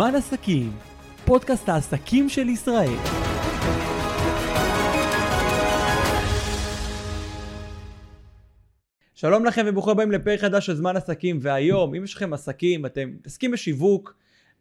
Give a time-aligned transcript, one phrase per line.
[0.00, 0.72] זמן עסקים,
[1.24, 2.96] פודקאסט העסקים של ישראל.
[9.14, 13.08] שלום לכם וברוכים הבאים לפרק חדש של זמן עסקים, והיום, אם יש לכם עסקים, אתם
[13.08, 14.14] מתעסקים בשיווק,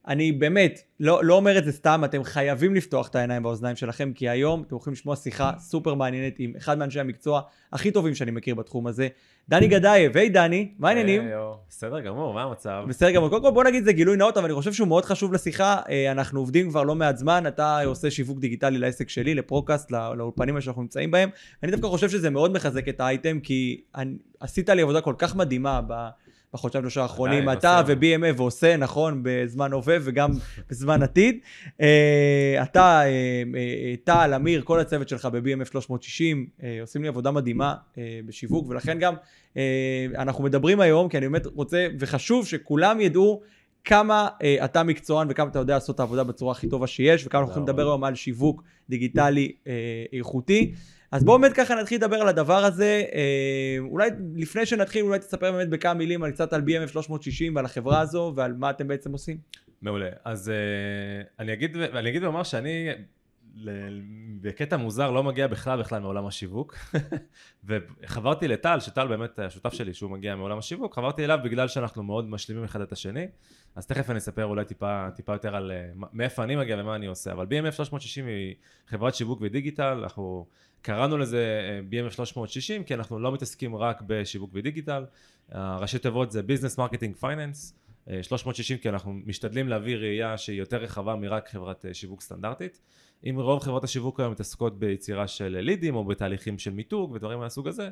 [0.07, 4.11] אני באמת לא, לא אומר את זה סתם, אתם חייבים לפתוח את העיניים והאוזניים שלכם,
[4.15, 7.41] כי היום אתם הולכים לשמוע שיחה סופר מעניינת עם אחד מאנשי המקצוע
[7.73, 9.07] הכי טובים שאני מכיר בתחום הזה,
[9.49, 10.17] דני גדייב.
[10.17, 11.21] היי דני, מה העניינים?
[11.69, 12.83] בסדר גמור, מה המצב?
[12.87, 13.29] בסדר גמור.
[13.29, 15.81] קודם כל בוא נגיד זה גילוי נאות, אבל אני חושב שהוא מאוד חשוב לשיחה.
[15.89, 20.17] אה, אנחנו עובדים כבר לא מעט זמן, אתה עושה שיווק דיגיטלי לעסק שלי, לפרוקאסט, לא-
[20.17, 21.29] לאולפנים שאנחנו נמצאים בהם.
[21.63, 25.35] אני דווקא חושב שזה מאוד מחזק את האייטם, כי אני- עשית לי עבודה כל כך
[25.35, 25.93] מדהימה ב...
[26.53, 27.81] בחודשיים שלושה האחרונים, אתה.
[27.87, 30.31] ו-BMF ועושה, נכון, בזמן הווה וגם
[30.69, 31.39] בזמן עתיד.
[31.81, 33.07] אה, אתה, אה,
[33.55, 37.75] אה, טל, אמיר, כל הצוות שלך ב-BMF 360, אה, עושים לי עבודה מדהימה
[38.25, 39.13] בשיווק, ולכן גם
[40.15, 43.41] אנחנו מדברים היום, כי אני באמת רוצה, וחשוב שכולם ידעו
[43.89, 47.41] כמה אה, אתה מקצוען וכמה אתה יודע לעשות את העבודה בצורה הכי טובה שיש, וכמה
[47.41, 49.73] אנחנו יכולים תודה לדבר היום על שיווק דיגיטלי אה,
[50.13, 50.73] איכותי.
[51.11, 53.03] אז בואו באמת ככה נתחיל לדבר על הדבר הזה.
[53.13, 57.65] אה, אולי לפני שנתחיל, אולי תספר באמת בכמה מילים על קצת על BMF 360 ועל
[57.65, 59.37] החברה הזו ועל מה אתם בעצם עושים.
[59.81, 60.09] מעולה.
[60.25, 60.55] אז אה,
[61.39, 62.89] אני אגיד, ואומר שאני
[64.41, 66.75] בקטע מוזר לא מגיע בכלל בכלל מעולם השיווק.
[67.67, 72.29] וחברתי לטל, שטל באמת השותף שלי שהוא מגיע מעולם השיווק, חברתי אליו בגלל שאנחנו מאוד
[72.29, 73.27] משלימים אחד את השני.
[73.75, 77.05] אז תכף אני אספר אולי טיפה, טיפה יותר על אה, מאיפה אני מגיע ומה אני
[77.05, 77.31] עושה.
[77.31, 78.55] אבל BMF 360 היא
[78.87, 80.45] חברת שיווק ודיגיטל, אנחנו
[80.81, 85.05] קראנו לזה אה, BMF 360 כי אנחנו לא מתעסקים רק בשיווק ודיגיטל.
[85.51, 86.41] הראשי תיבות זה
[86.77, 87.79] Marketing Finance.
[88.09, 92.81] אה, 360 כי אנחנו משתדלים להביא ראייה שהיא יותר רחבה מרק חברת אה, שיווק סטנדרטית.
[93.29, 97.67] אם רוב חברות השיווק היום מתעסקות ביצירה של לידים או בתהליכים של מיתוג ודברים מהסוג
[97.67, 97.89] הזה,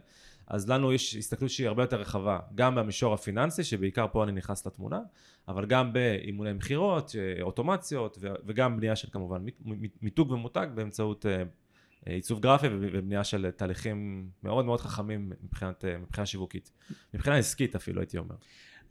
[0.48, 4.68] אז לנו יש הסתכלות שהיא הרבה יותר רחבה, גם במישור הפיננסי, שבעיקר פה אני נכנס
[4.68, 5.00] לתמונה,
[5.48, 11.26] אבל גם באימוני מכירות, אה, אוטומציות וגם בנייה של כמובן מית- מית- מיתוג ומותג באמצעות
[11.26, 11.44] אה,
[12.08, 16.72] אה, עיצוב גרפי וב- ובנייה של תהליכים מאוד מאוד חכמים מבחינת, מבחינה שיווקית,
[17.14, 18.36] מבחינה עסקית אפילו הייתי אומר.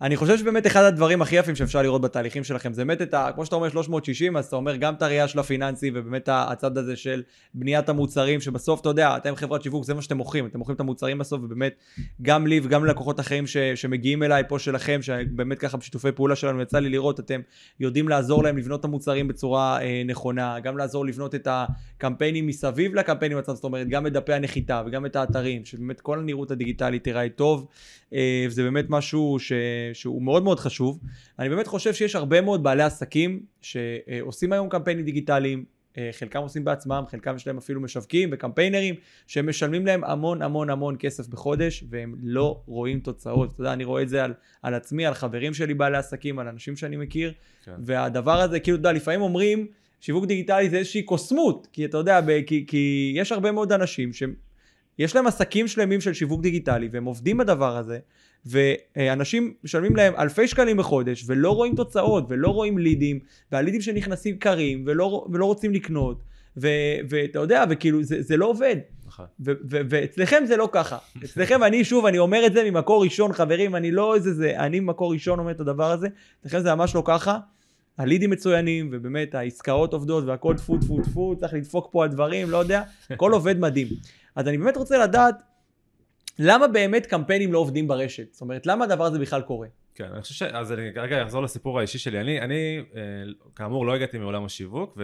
[0.00, 3.30] אני חושב שבאמת אחד הדברים הכי יפים שאפשר לראות בתהליכים שלכם זה באמת את ה...
[3.34, 6.96] כמו שאתה אומר 360, אז אתה אומר גם את הראייה של הפיננסי ובאמת הצד הזה
[6.96, 7.22] של
[7.54, 10.80] בניית המוצרים, שבסוף אתה יודע, אתם חברת שיווק, זה מה שאתם מוכרים, אתם מוכרים את
[10.80, 11.74] המוצרים בסוף, ובאמת
[12.22, 16.62] גם לי וגם ללקוחות אחרים ש, שמגיעים אליי פה שלכם, שבאמת ככה בשיתופי פעולה שלנו
[16.62, 17.40] יצא לי לראות, אתם
[17.80, 22.94] יודעים לעזור להם לבנות את המוצרים בצורה אה, נכונה, גם לעזור לבנות את הקמפיינים מסביב
[22.94, 27.04] לקמפיינים עצמם, זאת אומרת גם את דפי הנחיתה וגם את האתרים, שבאמת כל הנראות הדיגיטלית
[27.04, 27.66] תיראה טוב,
[28.12, 29.52] אה, וזה באמת משהו ש...
[29.92, 31.00] שהוא מאוד מאוד חשוב.
[31.38, 35.64] אני באמת חושב שיש הרבה מאוד בעלי עסקים שעושים היום קמפיינים דיגיטליים,
[35.98, 38.94] אה, חלקם עושים בעצמם, חלקם יש להם אפילו משווקים וקמפיינרים
[39.26, 43.52] שמשלמים להם המון המון המון כסף בחודש והם לא רואים תוצאות.
[43.54, 46.48] אתה יודע, אני רואה את זה על, על עצמי, על חברים שלי בעלי עסקים, על
[46.48, 47.32] אנשים שאני מכיר,
[47.64, 47.72] כן.
[47.84, 49.66] והדבר הזה, כאילו, אתה יודע, לפעמים אומרים,
[50.00, 54.10] שיווק דיגיטלי זה איזושהי קוסמות, כי אתה יודע, ב- כי, כי יש הרבה מאוד אנשים
[54.12, 57.98] שיש להם עסקים שלמים של שיווק דיגיטלי, והם עובדים בדבר הזה,
[58.46, 63.18] ואנשים משלמים להם אלפי שקלים בחודש, ולא רואים תוצאות, ולא רואים לידים,
[63.52, 66.22] והלידים שנכנסים קרים, ולא, ולא רוצים לקנות,
[66.56, 66.68] ו,
[67.08, 68.76] ואתה יודע, וכאילו, זה, זה לא עובד.
[69.06, 69.26] נכון.
[69.40, 70.98] ו- ו- ואצלכם זה לא ככה.
[71.24, 74.80] אצלכם, אני שוב, אני אומר את זה ממקור ראשון, חברים, אני לא איזה זה, אני
[74.80, 76.08] ממקור ראשון אומר את הדבר הזה,
[76.40, 77.38] אצלכם זה ממש לא ככה.
[77.98, 82.56] הלידים מצוינים, ובאמת העסקאות עובדות והכל טפו טפו טפו, צריך לדפוק פה על דברים, לא
[82.56, 83.88] יודע, הכל עובד מדהים.
[84.36, 85.34] אז אני באמת רוצה לדעת,
[86.38, 88.32] למה באמת קמפיינים לא עובדים ברשת?
[88.32, 89.68] זאת אומרת, למה הדבר הזה בכלל קורה?
[89.94, 90.42] כן, אני חושב ש...
[90.42, 92.20] אז אני רגע אחזור לסיפור האישי שלי.
[92.20, 93.00] אני, אני אה,
[93.56, 94.98] כאמור, לא הגעתי מעולם השיווק,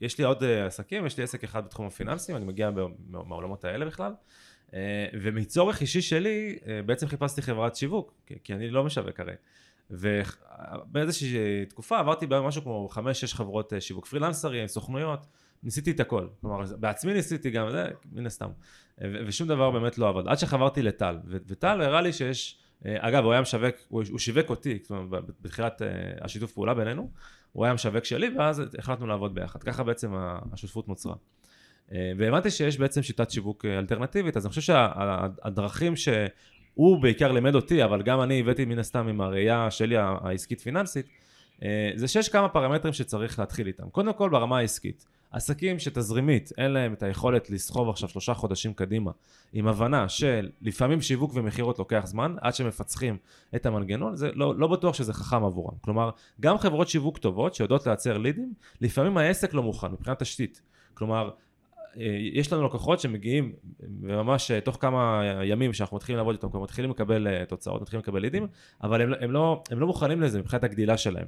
[0.00, 2.82] ויש לי עוד אה, עסקים, יש לי עסק אחד בתחום הפיננסים, אני מגיע מה-
[3.24, 4.12] מהעולמות האלה בכלל.
[4.74, 8.14] אה, ומצורך אישי שלי, בעצם חיפשתי חברת שיווק,
[8.44, 9.32] כי, אני לא משווק הרי.
[9.90, 15.26] ובאיזושהי תקופה עברתי במשהו כמו חמש-שש חברות שיווק פרילנסרים, סוכנויות,
[15.62, 16.26] ניסיתי את הכל.
[16.40, 18.48] כלומר, בעצמי ניסיתי גם זה, מן הסתם.
[19.26, 20.28] ושום דבר באמת לא עבד.
[20.28, 22.58] עד שחברתי לטל, וטל הראה לי שיש...
[22.86, 25.88] אה, אגב, הוא היה משווק, הוא, שיווק אותי, זאת אומרת, בתחילת אה,
[26.20, 27.10] השיתוף פעולה בינינו,
[27.52, 29.62] הוא היה משווק שלי, ואז החלטנו לעבוד ביחד.
[29.62, 30.12] ככה בעצם
[30.52, 31.14] השותפות נוצרה.
[31.92, 37.84] אה, והבנתי שיש בעצם שיטת שיווק אלטרנטיבית, אז אני חושב שהדרכים שהוא בעיקר לימד אותי,
[37.84, 41.06] אבל גם אני הבאתי מן הסתם עם הראייה שלי ה- העסקית פיננסית,
[41.62, 43.90] אה, זה שיש כמה פרמטרים שצריך להתחיל איתם.
[43.90, 45.06] קודם כל ברמה העסקית.
[45.34, 49.10] עסקים שתזרימית אין להם את היכולת לסחוב עכשיו שלושה חודשים קדימה
[49.52, 53.16] עם הבנה של לפעמים שיווק ומכירות לוקח זמן עד שמפצחים
[53.54, 55.74] את המנגנון, זה לא, לא בטוח שזה חכם עבורם.
[55.80, 56.10] כלומר,
[56.40, 60.62] גם חברות שיווק טובות שיודעות לייצר לידים, לפעמים העסק לא מוכן מבחינת תשתית.
[60.94, 61.30] כלומר,
[62.00, 63.52] אה, יש לנו לקוחות שמגיעים
[64.02, 68.00] וממש אה, תוך כמה ימים שאנחנו מתחילים לעבוד איתם, כבר מתחילים לקבל אה, תוצאות, מתחילים
[68.00, 68.46] לקבל לידים,
[68.82, 71.26] אבל הם, הם, לא, הם לא מוכנים לזה מבחינת הגדילה שלהם.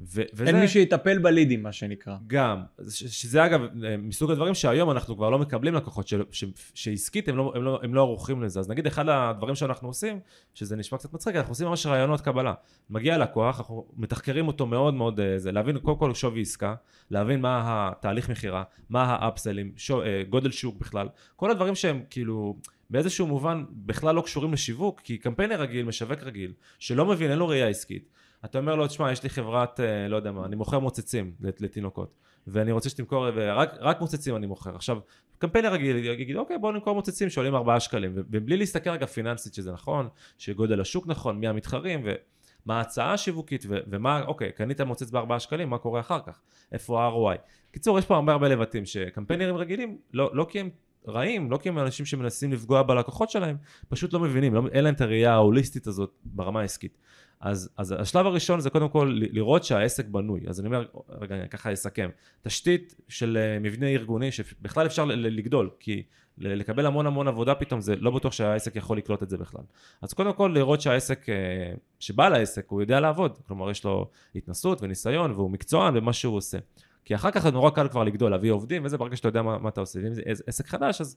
[0.00, 0.46] ו- וזה...
[0.46, 2.16] אין מי שיטפל בלידים, מה שנקרא.
[2.26, 3.60] גם, ש- שזה אגב
[3.98, 7.80] מסוג הדברים שהיום אנחנו כבר לא מקבלים לקוחות, ש- ש- שעסקית הם לא, הם, לא,
[7.82, 8.60] הם לא ערוכים לזה.
[8.60, 10.20] אז נגיד אחד הדברים שאנחנו עושים,
[10.54, 12.54] שזה נשמע קצת מצחיק, אנחנו עושים ממש רעיונות קבלה.
[12.90, 16.74] מגיע לקוח, אנחנו מתחקרים אותו מאוד מאוד, אה, זה, להבין קודם כל שווי עסקה,
[17.10, 22.56] להבין מה התהליך מכירה, מה האפסלים, שו, אה, גודל שוק בכלל, כל הדברים שהם כאילו...
[22.90, 27.48] באיזשהו מובן בכלל לא קשורים לשיווק, כי קמפיינר רגיל, משווק רגיל, שלא מבין, אין לו
[27.48, 28.08] ראייה עסקית.
[28.44, 32.14] אתה אומר לו, תשמע, יש לי חברת, אה, לא יודע מה, אני מוכר מוצצים לתינוקות,
[32.46, 34.76] ואני רוצה שתמכור, ורק מוצצים אני מוכר.
[34.76, 34.98] עכשיו,
[35.38, 39.72] קמפיינר רגיל יגיד, אוקיי, בוא נמכור מוצצים שעולים 4 שקלים, ובלי להסתכל רגע פיננסית שזה
[39.72, 40.08] נכון,
[40.38, 45.78] שגודל השוק נכון, מי המתחרים, ומה ההצעה השיווקית, ומה, אוקיי, קנית מוצץ ב-4 שקלים, מה
[45.78, 46.40] קורה אחר כך?
[46.72, 47.38] איפה ה-ROI?
[47.70, 50.70] קיצור, יש פה הרבה הרבה לבטים, שקמפיינרים רגילים, לא, לא כי הם
[51.08, 53.56] רעים, לא כי הם אנשים שמנסים לפגוע בלקוחות שלהם,
[53.88, 56.98] פשוט לא מבינים, לא, אין להם את הראייה ההוליסטית הזאת ברמה העסקית.
[57.40, 60.40] אז, אז השלב הראשון זה קודם כל לראות שהעסק בנוי.
[60.48, 62.10] אז אני אומר, רגע, אני ככה אסכם.
[62.42, 66.02] תשתית של אה, מבנה ארגוני שבכלל אפשר לגדול, כי
[66.38, 69.62] לקבל המון המון עבודה פתאום, זה לא בטוח שהעסק יכול לקלוט את זה בכלל.
[70.02, 71.34] אז קודם כל לראות שהעסק, אה,
[72.00, 73.38] שבעל העסק, הוא יודע לעבוד.
[73.46, 76.58] כלומר, יש לו התנסות וניסיון והוא מקצוען במה שהוא עושה.
[77.04, 79.58] כי אחר כך זה נורא קל כבר לגדול, להביא עובדים, וזה ברגע שאתה יודע מה,
[79.58, 80.00] מה אתה עושה.
[80.02, 81.16] ואם זה עסק חדש, אז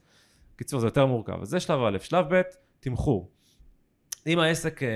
[0.56, 1.42] קיצור, זה יותר מורכב.
[1.42, 1.98] אז זה שלב א'.
[2.00, 2.42] שלב ב',
[2.80, 3.30] תמחור.
[4.28, 4.90] אם העסק, אה,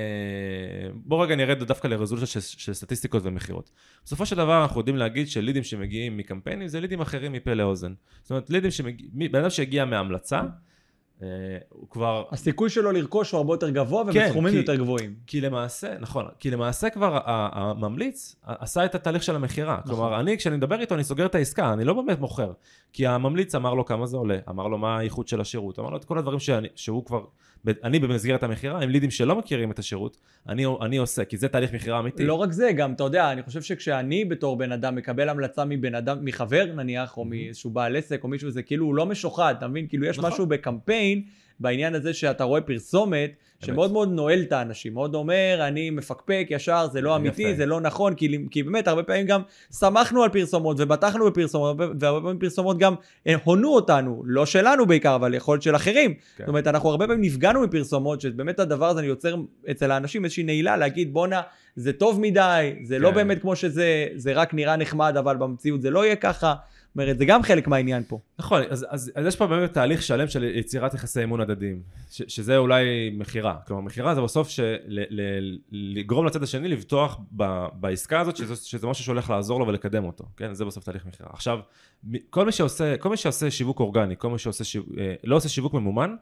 [0.94, 3.72] בוא רגע נרד דווקא לרזולוציה של, של סטטיסטיקות ומכירות.
[4.06, 7.94] בסופו של דבר אנחנו יודעים להגיד שלידים שמגיעים מקמפיינים זה לידים אחרים מפה לאוזן.
[8.22, 10.42] זאת אומרת, לידים שמגיעים, בן אדם שהגיע מהמלצה,
[11.22, 11.28] אה,
[11.70, 12.24] הוא כבר...
[12.32, 15.16] הסיכוי שלו לרכוש הוא הרבה יותר גבוה ובסכומים כן, יותר גבוהים.
[15.28, 19.78] כי למעשה, נכון, כי למעשה כבר הממליץ עשה את התהליך של המכירה.
[19.86, 19.96] נכון.
[19.96, 22.52] כלומר, אני, כשאני מדבר איתו, אני סוגר את העסקה, אני לא באמת מוכר.
[22.94, 25.98] כי הממליץ אמר לו כמה זה עולה, אמר לו מה האיכות של השירות, אמר לו
[25.98, 27.26] את כל הדברים שאני, שהוא כבר,
[27.84, 30.18] אני במסגרת המכירה, עם לידים שלא מכירים את השירות,
[30.50, 32.26] אני, אני עושה, כי זה תהליך מכירה אמיתי.
[32.26, 35.96] לא רק זה, גם, אתה יודע, אני חושב שכשאני בתור בן אדם מקבל המלצה מבן
[35.96, 39.68] אדם, מחבר נניח, או מאיזשהו בעל עסק, או מישהו, זה כאילו הוא לא משוחד, אתה
[39.68, 39.88] מבין?
[39.88, 40.32] כאילו יש נכון.
[40.32, 41.22] משהו בקמפיין,
[41.60, 43.32] בעניין הזה שאתה רואה פרסומת,
[43.64, 47.58] שמאוד מאוד נועל את האנשים, מאוד אומר, אני מפקפק ישר, זה לא אמיתי, יפה.
[47.58, 49.42] זה לא נכון, כי, כי באמת, הרבה פעמים גם
[49.80, 52.96] שמחנו על פרסומות ובטחנו בפרסומות, והרבה פעמים פרסומות גם
[53.28, 56.14] אה, הונו אותנו, לא שלנו בעיקר, אבל יכול להיות של אחרים.
[56.14, 56.20] כן.
[56.38, 59.36] זאת אומרת, אנחנו הרבה פעמים נפגענו מפרסומות, שבאמת הדבר הזה יוצר
[59.72, 61.42] אצל האנשים איזושהי נעילה, להגיד, בואנה,
[61.76, 63.16] זה טוב מדי, זה לא כן.
[63.16, 66.54] לא באמת כמו שזה, זה רק נראה נחמד, אבל במציאות זה לא יהיה ככה.
[66.96, 68.20] אומרת, זה גם חלק מהעניין פה.
[68.40, 71.82] נכון, אז, אז, אז יש פה באמת תהליך שלם של יצירת יחסי אמון הדדיים,
[72.12, 73.12] ש, שזה אולי
[73.46, 73.62] מכירה.
[73.68, 74.50] כלומר, מכירה זה בסוף
[75.72, 80.26] לגרום לצד השני לבטוח ב, בעסקה הזאת, שזה, שזה משהו שהולך לעזור לו ולקדם אותו,
[80.38, 80.54] כן?
[80.54, 81.30] זה בסוף תהליך מכירה.
[81.34, 81.60] עכשיו,
[82.30, 85.50] כל מי שעושה, כל מי שעושה שיווק אורגני, כל מי שעושה שיווק, אה, לא עושה
[85.50, 86.16] שיווק ממומן,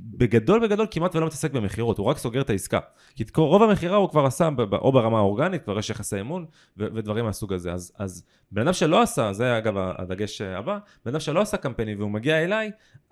[0.00, 2.78] בגדול בגדול כמעט ולא מתעסק במכירות, הוא רק סוגר את העסקה.
[3.16, 7.52] כי רוב המכירה הוא כבר עשה או ברמה האורגנית, כבר יש יחסי אמון ודברים מהסוג
[7.52, 7.72] הזה.
[7.72, 11.98] אז, אז בן אדם שלא עשה, זה אגב הדגש הבא, בן אדם שלא עשה קמפיינים
[11.98, 12.70] והוא מגיע אליי,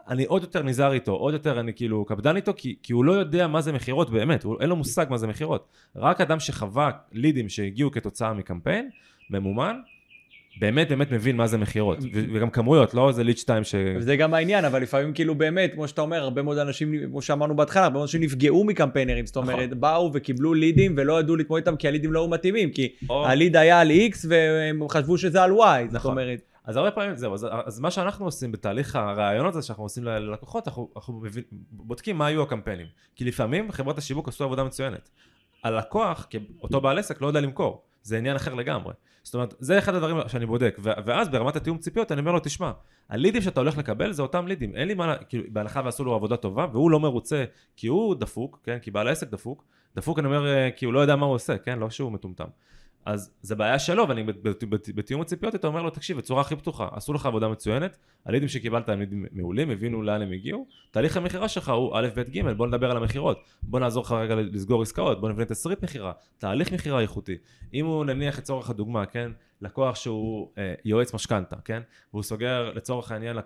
[0.09, 3.13] אני עוד יותר נזהר איתו, עוד יותר אני כאילו קפדן איתו, כי, כי הוא לא
[3.13, 5.69] יודע מה זה מכירות באמת, הוא, אין לו מושג מה זה מכירות.
[5.97, 8.91] רק אדם שחווה לידים שהגיעו כתוצאה מקמפיין,
[9.31, 9.77] ממומן,
[10.61, 11.99] באמת באמת מבין מה זה מכירות,
[12.35, 13.75] וגם כמויות, לא איזה ליד 2 ש...
[13.97, 17.57] וזה גם העניין, אבל לפעמים כאילו באמת, כמו שאתה אומר, הרבה מאוד אנשים, כמו שאמרנו
[17.57, 19.81] בהתחלה, הרבה מאוד אנשים נפגעו מקמפיינרים, זאת אומרת, נכון.
[19.81, 23.81] באו וקיבלו לידים ולא ידעו להתמודד איתם כי הלידים לא היו מתאימים, כי הליד היה
[23.81, 25.55] על X והם חשבו שזה על Y,
[25.87, 26.11] זאת נכון.
[26.11, 26.52] אומרת.
[26.65, 30.69] אז הרבה פעמים זהו, אז, אז מה שאנחנו עושים בתהליך הרעיונות הזה שאנחנו עושים ללקוחות,
[30.69, 32.87] אנחנו, אנחנו מבין, בודקים מה היו הקמפיינים.
[33.17, 35.11] כי לפעמים חברות השיווק עשו עבודה מצוינת.
[35.65, 36.27] הלקוח,
[36.63, 37.83] אותו בעל עסק, לא יודע למכור.
[38.03, 38.95] זה עניין אחר לגמרי.
[39.23, 42.73] זאת אומרת, זה אחד הדברים שאני בודק, ואז ברמת התיאום ציפיות אני אומר לו, תשמע,
[43.09, 46.37] הלידים שאתה הולך לקבל זה אותם לידים, אין לי מה, כאילו, בהנחה ועשו לו עבודה
[46.37, 47.45] טובה, והוא לא מרוצה
[47.77, 49.65] כי הוא דפוק, כן, כי בעל העסק דפוק,
[49.97, 52.49] דפוק אני אומר, אה, כי הוא לא יודע מה הוא עושה, כן, לא שהוא מטומטם.
[53.05, 54.25] אז זה בעיה שלו, ואני
[54.95, 58.89] בתיאום הציפיות אתה אומר לו, תקשיב, בצורה הכי פתוחה, עשו לך עבודה מצוינת, הלידים שקיבלת
[58.89, 62.67] הם לידים מעולים, הבינו לאן הם הגיעו, תהליך המכירה שלך הוא א', ב', ג', בוא
[62.67, 67.01] נדבר על המכירות, בוא נעזור לך רגע לסגור עסקאות, בוא נבנה תסריט מכירה, תהליך מכירה
[67.01, 67.37] איכותי.
[67.75, 69.31] אם הוא נניח לצורך הדוגמה, כן,
[69.61, 71.83] לקוח שהוא אה, יועץ משכנתה, כן,
[72.13, 73.37] והוא סוגר לצורך העניין,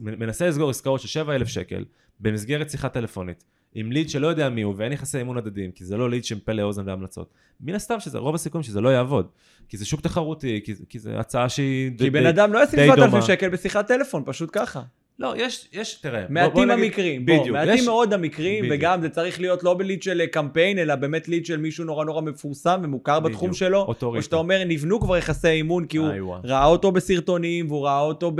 [0.00, 1.84] מנסה לסגור עסקאות של 7,000 שקל
[2.20, 3.44] במסגרת שיחה טלפונית.
[3.74, 6.40] עם ליד שלא יודע מי הוא ואין יחסי אמון הדדיים, כי זה לא ליד של
[6.44, 7.30] פלא אוזן והמלצות.
[7.60, 9.28] מן הסתם שזה רוב הסיכויים שזה לא יעבוד.
[9.68, 12.10] כי זה שוק תחרותי, כי, כי זה הצעה שהיא די דומה.
[12.10, 14.82] כי בן אדם לא ישים 7,000 שקל בשיחת טלפון, פשוט ככה.
[15.20, 16.24] לא, יש, יש, תראה.
[16.28, 17.48] מעטים המקרים, בדיוק.
[17.48, 18.78] מעטים יש, מאוד המקרים, בדיוק.
[18.78, 22.20] וגם זה צריך להיות לא בליד של קמפיין, אלא באמת ליד של מישהו נורא נורא
[22.20, 23.32] מפורסם ומוכר בדיוק.
[23.32, 23.94] בתחום שלו.
[24.02, 26.08] או שאתה אומר, נבנו כבר יחסי אימון, כי הוא.
[26.44, 28.32] ראה אותו בסרטונים, והוא ראה אותו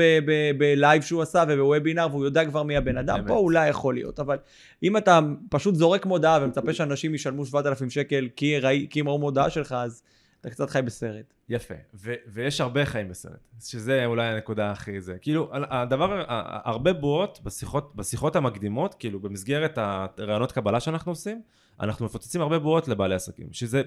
[0.58, 3.16] בלייב שהוא עשה ובוובינר, והוא יודע כבר מי הבן אדם.
[3.16, 3.28] באמת.
[3.28, 4.36] פה אולי יכול להיות, אבל
[4.82, 5.20] אם אתה
[5.50, 9.72] פשוט זורק מודעה ומצפה שאנשים ישלמו 7,000 שקל כי, ראי, כי הם ראו מודעה שלך,
[9.78, 10.02] אז...
[10.40, 11.34] אתה קצת חי בסרט.
[11.48, 15.16] יפה, ו- ויש הרבה חיים בסרט, שזה אולי הנקודה הכי זה.
[15.20, 16.24] כאילו, הדבר,
[16.64, 21.42] הרבה בועות בשיחות, בשיחות המקדימות, כאילו במסגרת הרעיונות קבלה שאנחנו עושים,
[21.80, 23.82] אנחנו מפוצצים הרבה בועות לבעלי עסקים, שזה,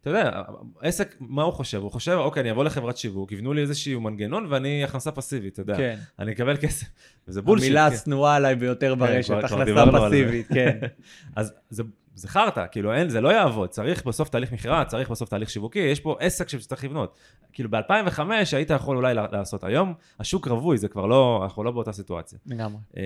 [0.00, 0.42] אתה יודע,
[0.80, 1.78] עסק, מה הוא חושב?
[1.82, 5.62] הוא חושב, אוקיי, אני אבוא לחברת שיווק, יבנו לי איזשהו מנגנון ואני הכנסה פסיבית, אתה
[5.62, 5.76] יודע.
[5.76, 5.98] כן.
[6.18, 6.86] אני אקבל כסף.
[7.28, 7.66] וזה בולשיט.
[7.66, 7.94] המילה כן.
[7.96, 10.06] השנואה עליי ביותר כן, ברשת, כבר הכנסה.
[10.08, 10.78] פסיבית, כן.
[11.36, 11.82] אז זה,
[12.16, 15.78] זה חרטא, כאילו אין, זה לא יעבוד, צריך בסוף תהליך מכירה, צריך בסוף תהליך שיווקי,
[15.78, 17.18] יש פה עסק שצריך לבנות.
[17.52, 18.20] כאילו ב-2005
[18.52, 22.38] היית יכול אולי לעשות, היום השוק רווי, זה כבר לא, אנחנו לא באותה סיטואציה.
[22.46, 22.80] לגמרי.
[22.96, 23.02] אה,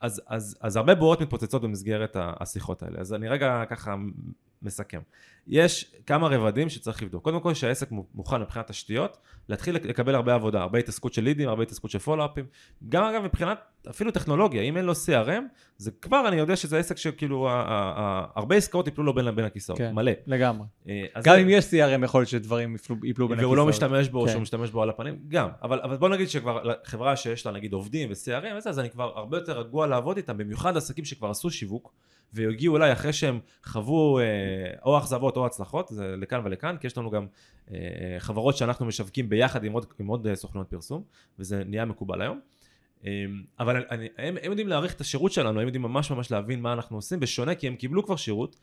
[0.00, 3.94] אז, אז, אז הרבה בועות מתפוצצות במסגרת השיחות האלה, אז אני רגע ככה
[4.62, 5.00] מסכם.
[5.48, 7.24] יש כמה רבדים שצריך לבדוק.
[7.24, 9.16] קודם כל שהעסק מו- מוכן מבחינת תשתיות,
[9.48, 12.44] להתחיל לק- לקבל הרבה עבודה, הרבה התעסקות של לידים, הרבה התעסקות של פולו-אפים.
[12.88, 13.58] גם אגב מבחינת
[13.90, 15.42] אפילו טכנולוגיה, אם אין לו CRM,
[15.76, 17.48] זה כבר אני יודע שזה עסק שכאילו,
[18.34, 19.92] הרבה עסקאות יפלו לו בין, בין הכיסאות, כן.
[19.94, 20.12] מלא.
[20.26, 20.66] לגמרי.
[20.88, 23.48] אה, גם זה- אם יש CRM יכול להיות שדברים יפלו יפלו בין הכיסאות.
[23.52, 24.30] והוא לא משתמש בו, כן.
[24.30, 25.48] שהוא משתמש בו על הפנים, גם.
[25.62, 29.36] אבל, אבל בוא נגיד שכבר חברה שיש לה נגיד עובדים ו-CRM אז אני כבר הרבה
[29.36, 31.92] יותר רגוע לעבוד איתם, במיוחד עסקים שכבר עשו שיווק,
[32.32, 34.24] והגיעו אליי אחרי שהם חוו אה,
[34.84, 37.26] או אכזבות או הצלחות, זה לכאן ולכאן, כי יש לנו גם
[37.70, 41.02] אה, חברות שאנחנו משווקים ביחד עם עוד, עם עוד אה, סוכנויות פרסום,
[41.38, 42.40] וזה נהיה מקובל היום.
[43.06, 43.24] אה,
[43.60, 46.72] אבל אני, הם, הם יודעים להעריך את השירות שלנו, הם יודעים ממש ממש להבין מה
[46.72, 48.56] אנחנו עושים, בשונה כי הם קיבלו כבר שירות,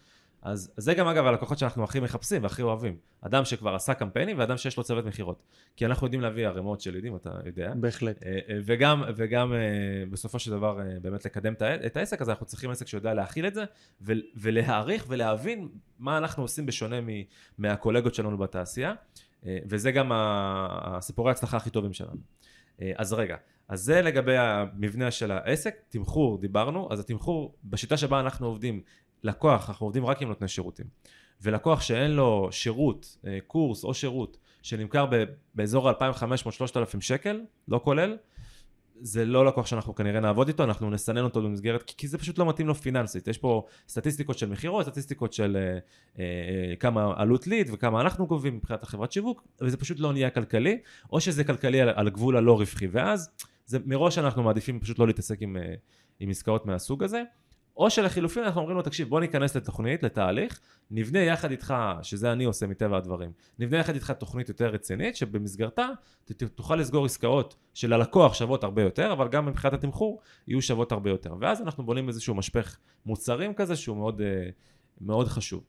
[0.44, 2.98] אז זה גם אגב הלקוחות שאנחנו הכי מחפשים והכי אוהבים.
[3.22, 5.44] אדם שכבר עשה קמפיינים ואדם שיש לו צוות מכירות.
[5.76, 7.74] כי אנחנו יודעים להביא ערימות של לידים, אתה יודע.
[7.76, 8.24] בהחלט.
[8.24, 9.60] אה, אה, וגם, וגם אה,
[10.10, 11.54] בסופו של דבר באמת לקדם
[11.86, 13.64] את העסק, אז אנחנו צריכים עסק שיודע להכיל את זה,
[14.36, 15.70] ולהעריך ולהבין
[16.00, 16.96] מה אנחנו עושים בשונה
[17.58, 18.94] מהקולגות שלנו בתעשייה,
[19.44, 22.20] וזה גם הסיפורי ההצלחה הכי טובים שלנו.
[22.98, 23.36] אז רגע,
[23.68, 28.82] אז זה לגבי המבנה של העסק, תמחור דיברנו, אז התמחור, בשיטה שבה אנחנו עובדים,
[29.24, 30.86] לקוח, אנחנו עובדים רק עם נותני שירותים.
[31.42, 35.06] ולקוח שאין לו שירות, אה, קורס או שירות, שנמכר
[35.56, 38.18] באזור ה-2,500-3,000 שקל, לא כולל,
[39.02, 42.50] זה לא לקוח שאנחנו כנראה נעבוד איתו, אנחנו נסנן אותו במסגרת, כי, זה פשוט לא
[42.50, 43.28] מתאים לו פיננסית.
[43.28, 45.80] יש פה סטטיסטיקות של מכירות, סטטיסטיקות של אה,
[46.20, 50.78] אה, כמה עלות ליד וכמה אנחנו גובים מבחינת החברת שיווק, וזה פשוט לא נהיה כלכלי,
[51.12, 53.30] או שזה כלכלי על, על גבול הלא רווחי, ואז
[53.66, 55.74] זה, מראש אנחנו מעדיפים פשוט לא להתעסק עם, אה,
[56.20, 57.24] עם עסקאות מהסוג הזה.
[57.78, 60.60] או שלחילופין אנחנו אומרים לו, תקשיב, בוא ניכנס לתוכנית, לתהליך,
[60.92, 65.88] נבנה יחד איתך, שזה אני עושה מטבע הדברים, נבנה יחד איתך תוכנית יותר רצינית, שבמסגרתה
[66.56, 71.36] תוכל לסגור עסקאות שללקוח שוות הרבה יותר, אבל גם מבחינת התמחור יהיו שוות הרבה יותר.
[71.40, 74.50] ואז אנחנו בונים איזשהו משפך מוצרים כזה שהוא מאוד, אה,
[75.02, 75.64] מאוד חשוב.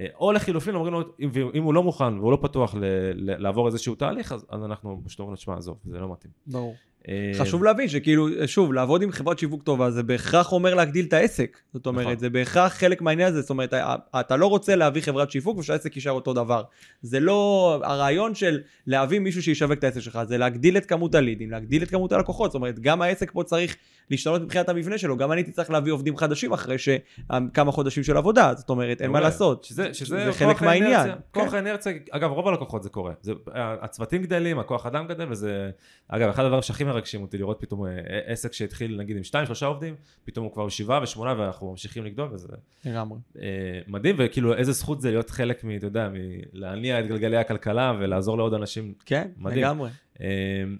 [0.00, 3.42] אה, או לחילופין אומרים לו, אם, אם הוא לא מוכן והוא לא פתוח ל, ל,
[3.42, 6.32] לעבור איזשהו תהליך, אז, אז אנחנו פשוט אומרים לו, תשמע, עזוב, זה לא מתאים.
[6.46, 6.74] ברור.
[7.08, 11.12] אה, חשוב להבין שכאילו, שוב, לעבוד עם חברת שיווק טובה זה בהכרח אומר להגדיל את
[11.12, 11.58] העסק.
[11.72, 12.18] זאת אומרת, נכון.
[12.18, 13.40] זה בהכרח חלק מהעניין הזה.
[13.40, 13.74] זאת אומרת,
[14.20, 16.62] אתה לא רוצה להביא חברת שיווק ושהעסק יישאר אותו דבר.
[17.02, 21.50] זה לא, הרעיון של להביא מישהו שישווק את העסק שלך, זה להגדיל את כמות הלידים,
[21.50, 22.50] להגדיל את כמות הלקוחות.
[22.50, 23.76] זאת אומרת, גם העסק פה צריך
[24.10, 28.16] להשתנות מבחינת המבנה שלו, גם אני הייתי צריך להביא עובדים חדשים אחרי שכמה חודשים של
[28.16, 28.52] עבודה.
[28.56, 29.20] זאת אומרת, אין מה.
[29.20, 29.64] לעשות.
[29.64, 31.08] שזה, שזה זה חלק מהעניין.
[31.08, 31.14] כן.
[31.30, 33.12] כוח האינרציה, אגב, רוב הלקוחות זה קורה.
[33.20, 35.70] זה, הצוותים גדלים, הכוח אדם גדל, וזה,
[36.08, 37.90] אגב, אחד הדברים שהכי מרגשים אותי לראות פתאום אה,
[38.26, 42.28] עסק שהתחיל נגיד עם שתיים, שלושה עובדים, פתאום הוא כבר שבעה ושמונה ואנחנו ממשיכים לגדול,
[42.32, 42.48] וזה
[42.84, 43.18] לגמרי.
[43.42, 47.92] אה, מדהים, וכאילו איזה זכות זה להיות חלק מ, אתה יודע, מלהניע את גלגלי הכלכלה
[48.00, 48.94] ולעזור לעוד אנשים.
[49.06, 49.58] כן, מדהים.
[49.58, 49.90] לגמרי.
[50.20, 50.26] אה,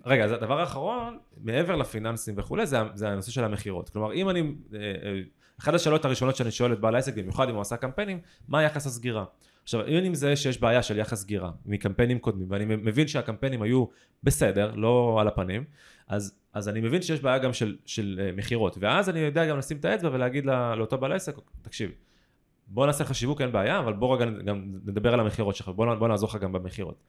[0.07, 3.89] רגע, אז הדבר האחרון, מעבר לפיננסים וכולי, זה, זה הנושא של המכירות.
[3.89, 5.21] כלומר, אם אני, אה, אה,
[5.61, 8.87] אחת השאלות הראשונות שאני שואל את בעל העסק, במיוחד אם הוא עשה קמפיינים, מה יחס
[8.87, 9.25] הסגירה?
[9.63, 13.85] עכשיו, אם אני מזהה שיש בעיה של יחס סגירה מקמפיינים קודמים, ואני מבין שהקמפיינים היו
[14.23, 15.65] בסדר, לא על הפנים,
[16.09, 19.59] אז, אז אני מבין שיש בעיה גם של, של אה, מכירות, ואז אני יודע גם
[19.59, 21.91] לשים את האצבע ולהגיד לא, לאותו בעל העסק, תקשיב,
[22.67, 25.95] בוא נעשה לך שיווק, אין בעיה, אבל בוא רגע גם נדבר על המכירות שלך, בוא,
[25.95, 27.03] בוא נעזור לך גם במכירות.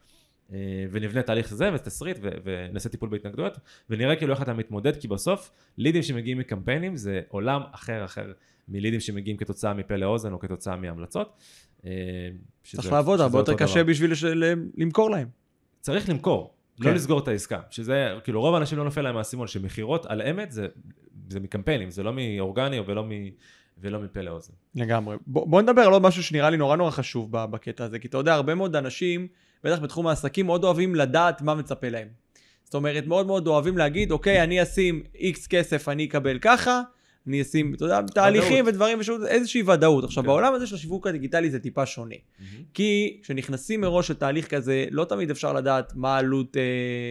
[0.53, 0.57] אה,
[0.91, 3.57] ונבנה תהליך זה ותסריט ו- ונעשה טיפול בהתנגדויות
[3.89, 8.31] ונראה כאילו איך אתה מתמודד כי בסוף לידים שמגיעים מקמפיינים זה עולם אחר אחר
[8.67, 11.37] מלידים שמגיעים כתוצאה מפה לאוזן או כתוצאה מהמלצות.
[11.85, 11.91] אה,
[12.63, 13.83] שזה- צריך לעבוד הרבה יותר קשה.
[13.83, 14.13] בשביל
[14.77, 15.27] למכור להם.
[15.79, 16.53] צריך למכור.
[16.79, 20.51] לא לסגור את העסקה, שזה כאילו רוב האנשים לא נופל להם מהסימון שמכירות על אמת
[20.51, 20.67] זה,
[21.29, 23.09] זה מקמפיינים, זה לא מאורגני ולא, מ,
[23.77, 24.53] ולא מפה לאוזן.
[24.75, 25.17] לגמרי.
[25.27, 28.17] בוא, בוא נדבר על עוד משהו שנראה לי נורא נורא חשוב בקטע הזה, כי אתה
[28.17, 29.27] יודע, הרבה מאוד אנשים,
[29.63, 32.07] בטח בתחום העסקים, מאוד אוהבים לדעת מה מצפה להם.
[32.63, 36.81] זאת אומרת, מאוד מאוד אוהבים להגיד, אוקיי, אני אשים איקס כסף, אני אקבל ככה,
[37.27, 40.03] אני אשים, אתה יודע, תהליכים ודברים, איזושהי ודאות.
[40.03, 40.27] עכשיו, כן.
[40.27, 42.15] בעולם הזה של השיווק הדיגיטלי זה טיפה שונה.
[42.73, 46.61] כי כשנכנסים מראש לתהליך כזה, לא תמיד אפשר לדעת מה העלות, אה,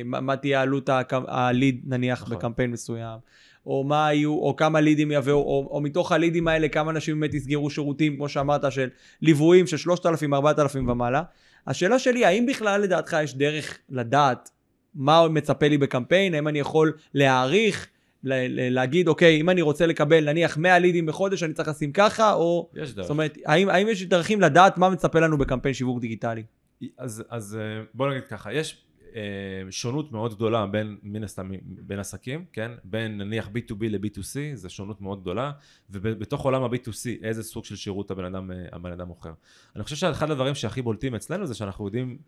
[0.05, 2.37] מה, מה תהיה עלות הליד נניח נכון.
[2.37, 3.19] בקמפיין מסוים,
[3.67, 7.35] או מה יהיו, או כמה לידים יביאו, או, או מתוך הלידים האלה כמה אנשים באמת
[7.35, 8.89] יסגרו שירותים, כמו שאמרת, של
[9.23, 11.23] ליוויים של 3,000, 4,000 ומעלה.
[11.67, 14.51] השאלה שלי, האם בכלל לדעתך יש דרך לדעת
[14.95, 17.89] מה מצפה לי בקמפיין, האם אני יכול להעריך,
[18.23, 22.71] להגיד, אוקיי, אם אני רוצה לקבל נניח 100 לידים בחודש, אני צריך לשים ככה, או...
[22.75, 23.05] יש דרך.
[23.05, 26.43] זאת אומרת, האם, האם יש דרכים לדעת מה מצפה לנו בקמפיין שיווק דיגיטלי?
[26.99, 28.85] אז, אז אה, בוא נגיד ככה, יש
[29.15, 32.71] אה, שונות מאוד גדולה בין, מן הסתם, בין עסקים, כן?
[32.85, 35.53] בין נניח B2B ל-B2C, זו שונות מאוד גדולה,
[35.91, 39.33] ובתוך עולם ה-B2C, איזה סוג של שירות הבן אדם, אה, הבן אדם מוכר.
[39.77, 42.19] אני חושב שאחד הדברים שהכי בולטים אצלנו זה שאנחנו יודעים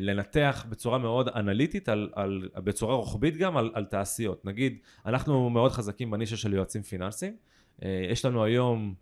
[0.00, 4.44] לנתח בצורה מאוד אנליטית, על, על, בצורה רוחבית גם, על, על תעשיות.
[4.44, 7.36] נגיד, אנחנו מאוד חזקים בנישה של יועצים פיננסיים.
[7.82, 8.94] אה, יש לנו היום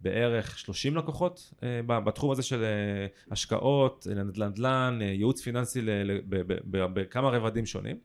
[0.00, 1.54] בערך 30 לקוחות
[1.86, 2.64] בתחום הזה של
[3.30, 5.80] השקעות, נדל"ן, ייעוץ פיננסי
[6.68, 7.96] בכמה רבדים שונים.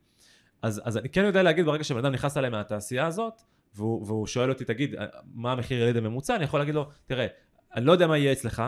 [0.62, 3.42] אז, אז אני כן יודע להגיד, ברגע שבן אדם נכנס אליי מהתעשייה הזאת,
[3.76, 4.96] והוא, והוא שואל אותי, תגיד,
[5.34, 6.36] מה המחיר יליד הממוצע?
[6.36, 7.28] אני יכול להגיד לו, תראה,
[7.76, 8.64] אני לא יודע מה יהיה אצלך,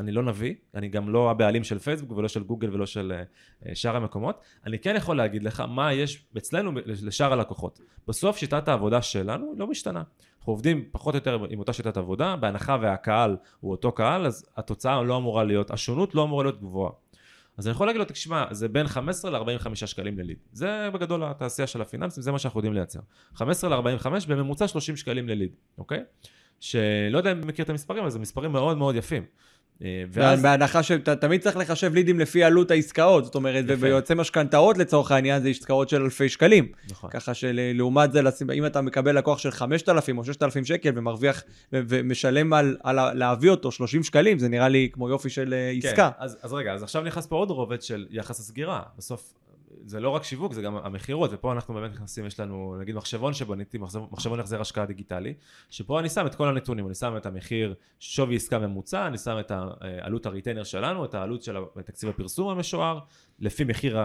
[0.00, 3.12] אני לא נביא, אני גם לא הבעלים של פייסבוק ולא של גוגל ולא של
[3.62, 4.40] uh, שאר המקומות.
[4.66, 7.80] אני כן יכול להגיד לך מה יש אצלנו לשאר הלקוחות.
[8.08, 10.02] בסוף שיטת העבודה שלנו לא משתנה.
[10.38, 14.46] אנחנו עובדים פחות או יותר עם אותה שיטת עבודה, בהנחה והקהל הוא אותו קהל, אז
[14.56, 16.92] התוצאה לא אמורה להיות, השונות לא אמורה להיות גבוהה.
[17.56, 20.36] אז אני יכול להגיד לו, תשמע, זה בין 15 ל-45 שקלים לליד.
[20.52, 23.00] זה בגדול התעשייה של הפיננסים, זה מה שאנחנו יודעים לייצר.
[23.34, 26.00] 15 ל-45, בממוצע 30 שקלים לליד, אוקיי?
[26.60, 29.24] שלא יודע אם מכיר את המספרים, אבל זה מספרים מאוד מאוד יפים.
[29.84, 30.42] אה, ואז...
[30.42, 35.42] בהנחה שאתה תמיד צריך לחשב לידים לפי עלות העסקאות, זאת אומרת, וביועצי משכנתאות לצורך העניין
[35.42, 36.72] זה עסקאות של אלפי שקלים.
[36.90, 37.10] נכון.
[37.10, 38.20] ככה שלעומת זה,
[38.54, 43.72] אם אתה מקבל לקוח של 5,000 או 6,000 שקל ומרוויח ומשלם על, על להביא אותו
[43.72, 46.10] 30 שקלים, זה נראה לי כמו יופי של אה, כן, עסקה.
[46.18, 48.82] אז, אז רגע, אז עכשיו נכנס פה עוד רובד של יחס הסגירה.
[48.98, 49.34] בסוף
[49.84, 53.34] זה לא רק שיווק, זה גם המכירות, ופה אנחנו באמת נכנסים, יש לנו נגיד מחשבון
[53.34, 53.78] שבניתי,
[54.10, 55.34] מחשבון החזר השקעה דיגיטלי,
[55.70, 59.36] שפה אני שם את כל הנתונים, אני שם את המחיר שווי עסקה ממוצע, אני שם
[59.40, 59.52] את
[60.00, 62.98] עלות הריטיינר שלנו, את העלות של תקציב הפרסום המשוער,
[63.38, 63.98] לפי מחיר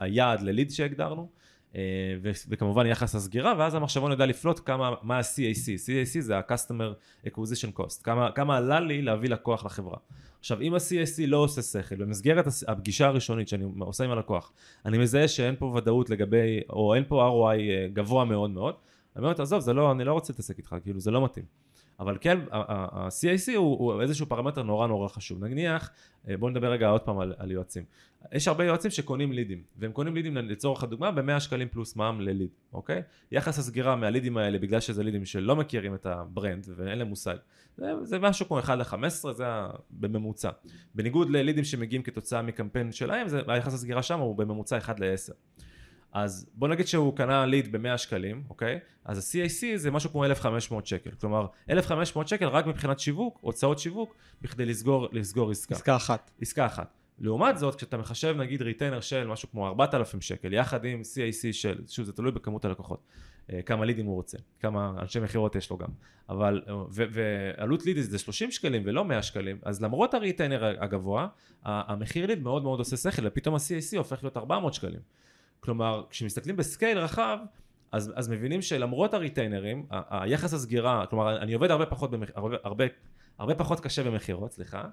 [0.00, 1.30] היעד לליד שהגדרנו.
[1.76, 1.80] אה,
[2.48, 8.02] וכמובן יחס הסגירה, ואז המחשבון יודע לפלוט כמה, מה ה-CAC, CAC זה ה-Customer Acquisition Cost,
[8.02, 9.96] כמה, כמה עלה לי להביא לקוח לחברה.
[10.40, 14.52] עכשיו, אם ה-CAC לא עושה שכל, במסגרת הפגישה הראשונית שאני עושה עם הלקוח,
[14.86, 18.74] אני מזהה שאין פה ודאות לגבי, או אין פה ROI אה, גבוה מאוד מאוד,
[19.16, 21.44] אני אומר, עזוב, לא, אני לא רוצה להתעסק איתך, כאילו, זה לא מתאים.
[22.00, 25.44] אבל כן, ה- CAC הוא, הוא איזשהו פרמטר נורא נורא חשוב.
[25.44, 25.90] נניח,
[26.28, 27.84] אה, בואו נדבר רגע עוד פעם על, על יועצים.
[28.32, 32.50] יש הרבה יועצים שקונים לידים, והם קונים לידים לצורך הדוגמה ב-100 שקלים פלוס מע"מ לליד,
[32.72, 33.02] אוקיי?
[33.32, 37.36] יחס הסגירה מהלידים האלה, בגלל שזה לידים שלא מכירים את ה brand ואין להם מושג,
[37.76, 39.44] זה, זה משהו כמו 1 ל-15, זה
[39.90, 40.50] בממוצע.
[40.94, 45.32] בניגוד ללידים שמגיעים כתוצאה מקמפיין שלהם, זה, היחס הסגירה שם הוא בממוצע 1 ל-10.
[46.14, 48.78] אז בוא נגיד שהוא קנה ליד ב-100 שקלים, אוקיי?
[49.04, 51.10] אז ה-CAC זה משהו כמו 1,500 שקל.
[51.20, 55.74] כלומר, 1,500 שקל רק מבחינת שיווק, הוצאות שיווק, בכדי לסגור, לסגור עסקה.
[55.74, 56.30] עסקה אחת.
[56.40, 56.94] עסקה אחת.
[57.18, 61.80] לעומת זאת, כשאתה מחשב נגיד ריטיינר של משהו כמו 4,000 שקל, יחד עם CAC של,
[61.88, 63.00] שוב זה תלוי בכמות הלקוחות,
[63.52, 65.88] אה, כמה לידים הוא רוצה, כמה אנשי מכירות יש לו גם,
[66.28, 71.28] אבל, ועלות ליד זה 30 שקלים ולא 100 שקלים, אז למרות הריטיינר הגבוה,
[71.64, 75.00] המחיר ליד מאוד מאוד עושה שכל, ופתאום ה-CAC הופך להיות 400 שקלים.
[75.60, 77.38] כלומר, כשמסתכלים בסקייל רחב,
[77.92, 82.84] אז, אז מבינים שלמרות הריטיינרים, היחס הסגירה, כלומר, אני עובד הרבה פחות, במח, הרבה, הרבה,
[83.38, 84.84] הרבה פחות קשה במכירות, סליחה,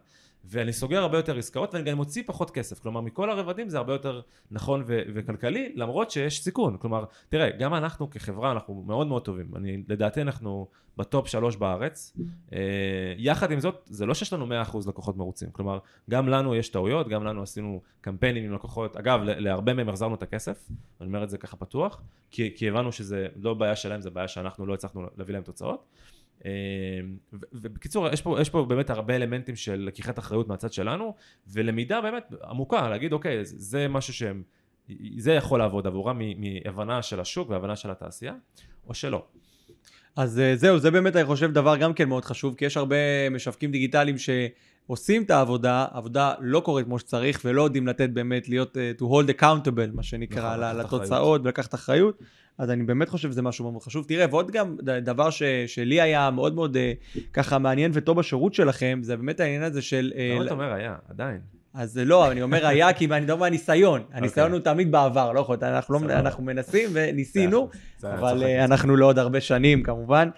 [0.45, 2.79] ואני סוגר הרבה יותר עסקאות ואני גם מוציא פחות כסף.
[2.79, 6.77] כלומר, מכל הרבדים זה הרבה יותר נכון ו- וכלכלי, למרות שיש סיכון.
[6.77, 9.51] כלומר, תראה, גם אנחנו כחברה, אנחנו מאוד מאוד טובים.
[9.55, 12.17] אני, לדעתי אנחנו בטופ שלוש בארץ.
[12.53, 15.49] אה, יחד עם זאת, זה לא שיש לנו 100% לקוחות מרוצים.
[15.51, 18.97] כלומר, גם לנו יש טעויות, גם לנו עשינו קמפיינים עם לקוחות.
[18.97, 20.69] אגב, להרבה מהם החזרנו את הכסף,
[21.01, 22.01] אני אומר את זה ככה פתוח,
[22.31, 25.85] כי, כי הבנו שזה לא בעיה שלהם, זה בעיה שאנחנו לא הצלחנו להביא להם תוצאות.
[26.45, 27.17] אמ,
[27.53, 31.15] ובקיצור, יש פה, יש פה באמת הרבה אלמנטים של לקיחת אחריות מהצד שלנו,
[31.47, 34.43] ולמידה באמת עמוקה, להגיד אוקיי, זה משהו שהם,
[35.17, 38.33] זה יכול לעבוד עבורם מהבנה של השוק והבנה של התעשייה,
[38.87, 39.25] או שלא.
[40.15, 42.95] אז אה, זהו, זה באמת אני חושב דבר גם כן מאוד חשוב, כי יש הרבה
[43.31, 48.77] משווקים דיגיטליים שעושים את העבודה, עבודה לא קורית כמו שצריך, ולא יודעים לתת באמת להיות,
[48.77, 52.19] uh, to hold accountable, מה שנקרא, נכון, לתוצאות ולקחת אחריות.
[52.57, 54.05] אז אני באמת חושב שזה משהו מאוד חשוב.
[54.07, 58.99] תראה, ועוד גם דבר ש, שלי היה מאוד מאוד uh, ככה מעניין וטוב בשירות שלכם,
[59.03, 60.11] זה באמת העניין הזה של...
[60.15, 60.95] למה uh, אתה אומר היה?
[61.09, 61.60] עדיין.
[61.73, 64.03] אז לא, אני אומר היה, כי אני מדבר מהניסיון.
[64.11, 64.53] הניסיון okay.
[64.53, 67.69] הוא תמיד בעבר, לא יכול להיות, אנחנו, לא, אנחנו מנסים וניסינו,
[68.03, 70.29] אבל אנחנו לא עוד הרבה שנים כמובן.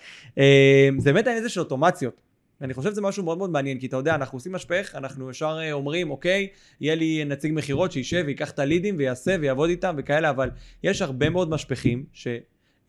[0.97, 2.21] זה באמת העניין הזה של אוטומציות.
[2.61, 5.57] ואני חושב שזה משהו מאוד מאוד מעניין, כי אתה יודע, אנחנו עושים משפך, אנחנו ישר
[5.61, 6.47] אה, אומרים, אוקיי,
[6.81, 10.49] יהיה לי נציג מכירות שישב ויקח את הלידים ויעשה ויעבוד איתם וכאלה, אבל
[10.83, 12.27] יש הרבה מאוד משפכים ש...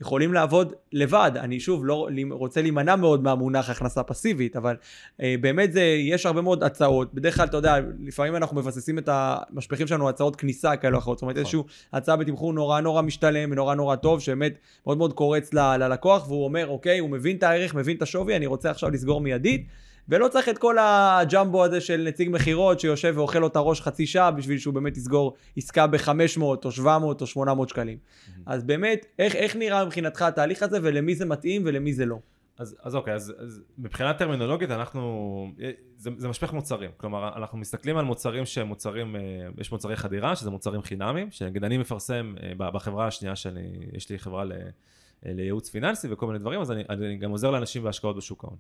[0.05, 1.31] יכולים לעבוד לבד.
[1.37, 4.77] אני שוב לא רוצה להימנע מאוד מהמונח הכנסה פסיבית, אבל
[5.23, 7.15] אה, באמת זה, יש הרבה מאוד הצעות.
[7.15, 11.19] בדרך כלל, אתה יודע, לפעמים אנחנו מבססים את המשפחים שלנו הצעות כניסה כאלה אחרות.
[11.19, 11.41] זאת אומרת, נכון.
[11.41, 11.61] איזושהי
[11.93, 16.67] הצעה בתמחור נורא נורא משתלם ונורא נורא טוב, שבאמת מאוד מאוד קורץ ללקוח, והוא אומר,
[16.69, 19.67] אוקיי, הוא מבין את הערך, מבין את השווי, אני רוצה עכשיו לסגור מיידית.
[20.09, 24.07] ולא צריך את כל הג'מבו הזה של נציג מכירות שיושב ואוכל לו את הראש חצי
[24.07, 27.99] שעה בשביל שהוא באמת יסגור עסקה ב-500 או 700 או 800 שקלים.
[27.99, 28.41] Mm-hmm.
[28.47, 32.19] אז באמת, איך, איך נראה מבחינתך התהליך הזה ולמי זה מתאים ולמי זה לא?
[32.59, 35.53] אז, אז אוקיי, אז, אז מבחינה טרמינולוגית אנחנו,
[35.97, 39.21] זה, זה משפך מוצרים, כלומר אנחנו מסתכלים על מוצרים שהם מוצרים, אה,
[39.59, 44.19] יש מוצרי חדירה שזה מוצרים חינמים, שנגיד אני מפרסם אה, בחברה השנייה שאני, יש לי
[44.19, 48.17] חברה ל, אה, לייעוץ פיננסי וכל מיני דברים, אז אני, אני גם עוזר לאנשים בהשקעות
[48.17, 48.57] בשוק ההון.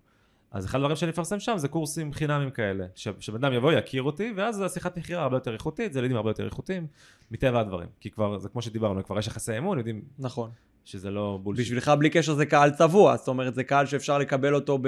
[0.54, 4.32] אז אחד הדברים שאני אפרסם שם זה קורסים חינמים כאלה, שבן אדם יבוא, יכיר אותי,
[4.36, 6.86] ואז השיחת מכירה הרבה יותר איכותית, זה לידים הרבה יותר איכותיים,
[7.30, 7.88] מטבע הדברים.
[8.00, 10.02] כי כבר, זה כמו שדיברנו, כבר יש יחסי אמון, יודעים...
[10.18, 10.50] נכון.
[10.84, 11.64] שזה לא בולשיט.
[11.64, 14.78] בשבילך בלי קשר זה קהל צבוע, זאת אומרת זה קהל שאפשר לקבל אותו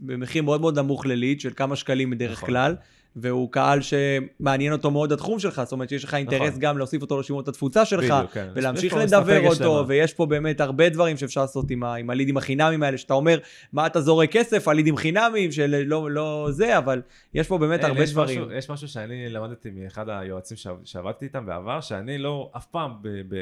[0.00, 2.48] במחיר מאוד מאוד נמוך לליד של כמה שקלים בדרך נכון.
[2.48, 2.76] כלל.
[3.16, 6.60] והוא קהל שמעניין אותו מאוד התחום שלך, זאת אומרת שיש לך אינטרס נכון.
[6.60, 8.48] גם להוסיף אותו לשימות התפוצה שלך, בדיוק, כן.
[8.54, 9.82] ולהמשיך לדבר אותו, שלמה.
[9.86, 13.38] ויש פה באמת הרבה דברים שאפשר לעשות עם, ה, עם הלידים החינמים האלה, שאתה אומר,
[13.72, 17.02] מה אתה זורק כסף, הלידים חינמים, של לא, לא זה, אבל
[17.34, 18.42] יש פה באמת אין, הרבה יש דברים.
[18.42, 22.92] משהו, יש משהו שאני למדתי מאחד היועצים שעבדתי איתם בעבר, שאני לא, אף פעם,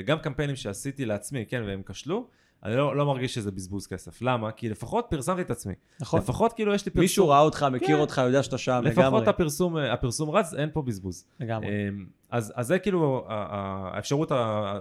[0.04, 2.26] גם קמפיינים שעשיתי לעצמי, כן, והם כשלו,
[2.64, 4.22] אני לא, לא מרגיש שזה בזבוז כסף.
[4.22, 4.52] למה?
[4.52, 5.74] כי לפחות פרסמתי את עצמי.
[6.00, 6.20] נכון.
[6.20, 7.02] לפחות כאילו יש לי פרסום.
[7.02, 8.00] מישהו ראה אותך, מכיר כן.
[8.00, 9.06] אותך, יודע שאתה שם לפחות לגמרי.
[9.06, 11.24] לפחות הפרסום, הפרסום רץ, אין פה בזבוז.
[11.40, 11.68] לגמרי.
[11.68, 14.32] אמ, אז, אז זה כאילו האפשרות,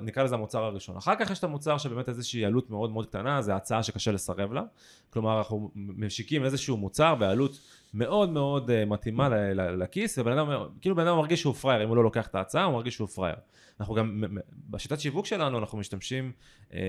[0.02, 0.98] נקרא לזה המוצר הראשון.
[0.98, 4.54] אחר כך יש את המוצר שבאמת איזושהי עלות מאוד מאוד קטנה, זה הצעה שקשה לסרב
[4.54, 4.64] לה.
[5.10, 7.60] כלומר, אנחנו משיקים איזשהו מוצר בעלות
[7.94, 10.50] מאוד מאוד אה, מתאימה לכיס, ובן אדם,
[10.82, 13.08] כאילו בן אדם מרגיש שהוא פראייר, אם הוא לא לוקח את ההצעה, הוא מרגיש שהוא
[13.08, 13.36] פראייר.
[13.80, 14.24] אנחנו גם,
[14.70, 16.32] בשיטת שיווק שלנו, אנחנו משתמשים
[16.74, 16.80] אה,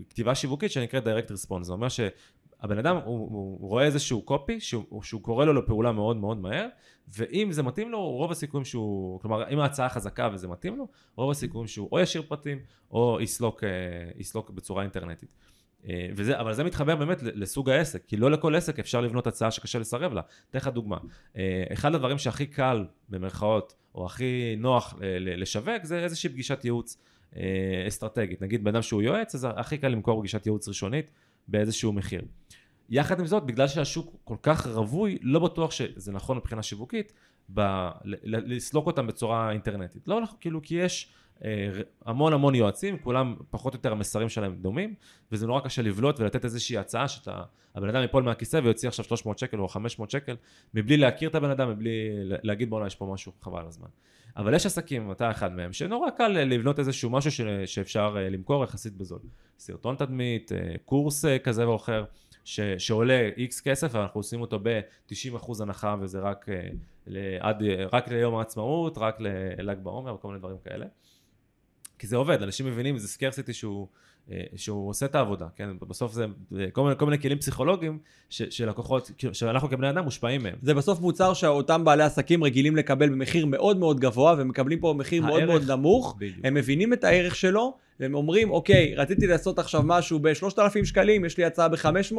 [0.00, 5.02] בכתיבה שיווקית שנקראת direct response, זה אומר שהבן אדם, הוא, הוא רואה איזשהו קופי, שהוא,
[5.02, 6.66] שהוא קורא לו לפעולה מאוד מאוד מהר,
[7.08, 11.30] ואם זה מתאים לו, רוב הסיכויים שהוא, כלומר, אם ההצעה חזקה וזה מתאים לו, רוב
[11.30, 12.58] הסיכויים שהוא או ישאיר פרטים,
[12.90, 13.68] או יסלוק, אה,
[14.16, 15.28] יסלוק בצורה אינטרנטית.
[15.88, 19.50] אה, וזה, אבל זה מתחבר באמת לסוג העסק, כי לא לכל עסק אפשר לבנות הצעה
[19.50, 20.20] שקשה לסרב לה.
[20.50, 20.96] אתן לך דוגמה,
[21.36, 26.98] אה, אחד הדברים שהכי קל, במרכאות, או הכי נוח לשווק, זה איזושהי פגישת ייעוץ
[27.36, 27.42] אה,
[27.88, 28.42] אסטרטגית.
[28.42, 31.10] נגיד בן אדם שהוא יועץ, אז הכי קל למכור פגישת ייעוץ ראשונית
[31.48, 32.22] באיזשהו מחיר.
[32.88, 37.12] יחד עם זאת, בגלל שהשוק כל כך רווי, לא בטוח שזה נכון מבחינה שיווקית,
[37.54, 37.88] ב-
[38.24, 40.08] לסלוק אותם בצורה אינטרנטית.
[40.08, 41.12] לא, כאילו, כי יש...
[41.44, 41.68] אה,
[42.04, 44.94] המון המון יועצים, כולם פחות או יותר המסרים שלהם דומים,
[45.32, 47.42] וזה נורא קשה לבלוט ולתת איזושהי הצעה שאתה,
[47.74, 50.36] הבן אדם ייפול מהכיסא ויוציא עכשיו 300 שקל או 500 שקל,
[50.74, 53.88] מבלי להכיר את הבן אדם, מבלי להגיד בואנה יש פה משהו חבל על הזמן.
[54.36, 58.64] אבל יש עסקים, אתה אחד מהם, שנורא קל לבנות איזשהו משהו ש, שאפשר אה, למכור
[58.64, 59.20] יחסית בזול.
[59.58, 62.04] סרטון תדמית, אה, קורס כזה או אחר,
[62.44, 66.46] ש, שעולה איקס כסף ואנחנו עושים אותו ב-90% הנחה וזה רק,
[67.40, 70.86] עד, רק ליום העצמאות, רק לל"ג בעומר וכל מיני דברים כאלה.
[71.98, 73.86] כי זה עובד, אנשים מבינים, זה סקרסיטי שהוא,
[74.30, 75.68] אה, שהוא עושה את העבודה, כן?
[75.88, 76.26] בסוף זה
[76.72, 77.98] כל מיני, כל מיני כלים פסיכולוגיים
[78.30, 80.56] שלקוחות, שאנחנו כבני אדם מושפעים מהם.
[80.62, 85.24] זה בסוף מוצר שאותם בעלי עסקים רגילים לקבל במחיר מאוד מאוד גבוה, ומקבלים פה מחיר
[85.24, 86.44] הערך, מאוד מאוד נמוך, בדיוק.
[86.44, 91.38] הם מבינים את הערך שלו, והם אומרים, אוקיי, רציתי לעשות עכשיו משהו ב-3,000 שקלים, יש
[91.38, 92.16] לי הצעה ב-500,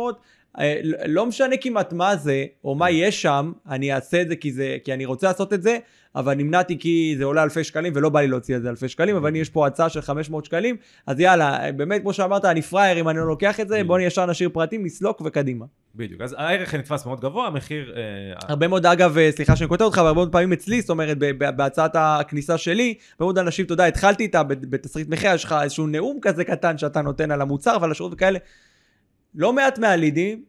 [0.59, 4.51] אה, לא משנה כמעט מה זה, או מה יש שם, אני אעשה את זה כי,
[4.51, 5.77] זה כי אני רוצה לעשות את זה,
[6.15, 9.15] אבל נמנעתי כי זה עולה אלפי שקלים, ולא בא לי להוציא על זה אלפי שקלים,
[9.15, 10.75] אבל יש פה הצעה של 500 שקלים,
[11.07, 14.25] אז יאללה, באמת, כמו שאמרת, אני פראייר אם אני לא לוקח את זה, בוא ישר
[14.25, 15.65] נשאיר פרטים, נסלוק וקדימה.
[15.97, 17.93] בדיוק, אז הערך נתפס מאוד גבוה, המחיר...
[17.95, 18.01] אה,
[18.49, 21.91] הרבה מאוד, אגב, אה, סליחה שאני כותב אותך, הרבה מאוד פעמים אצלי, זאת אומרת, בהצעת
[21.95, 26.19] הכניסה שלי, הרבה מאוד אנשים, אתה יודע, התחלתי איתה בתסריט מחיר, יש לך איזשהו נאום
[26.21, 28.39] כזה קטן שאתה נותן על המוצר ועל השירות וכאלה.
[29.35, 30.43] לא מעט מהלידים,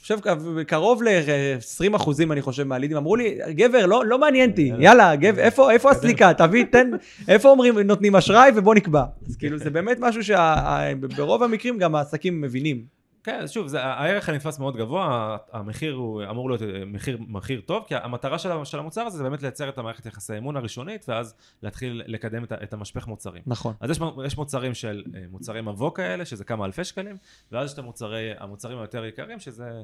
[0.00, 0.18] חושב
[0.66, 5.40] קרוב ל-20 אחוזים, אני חושב, מהלידים, אמרו לי, גבר, לא, לא מעניין אותי, יאללה, גבר,
[5.40, 6.34] איפה, איפה הסליקה?
[6.34, 6.90] תביא, תן,
[7.28, 9.04] איפה אומרים, נותנים אשראי ובוא נקבע.
[9.28, 12.97] אז כאילו, זה באמת משהו שברוב המקרים גם העסקים מבינים.
[13.28, 17.84] כן, שוב, זה, הערך הנתפס מאוד גבוה, המחיר הוא אמור להיות אה, מחיר, מחיר טוב,
[17.88, 21.34] כי המטרה של, של המוצר הזה זה באמת לייצר את המערכת יחסי האמון הראשונית, ואז
[21.62, 23.42] להתחיל לקדם את, את המשפך מוצרים.
[23.46, 23.74] נכון.
[23.80, 27.16] אז יש, יש מוצרים של אה, מוצרי מבוא כאלה, שזה כמה אלפי שקלים,
[27.52, 29.82] ואז יש את המוצרי, המוצרים היותר יקרים, שזה,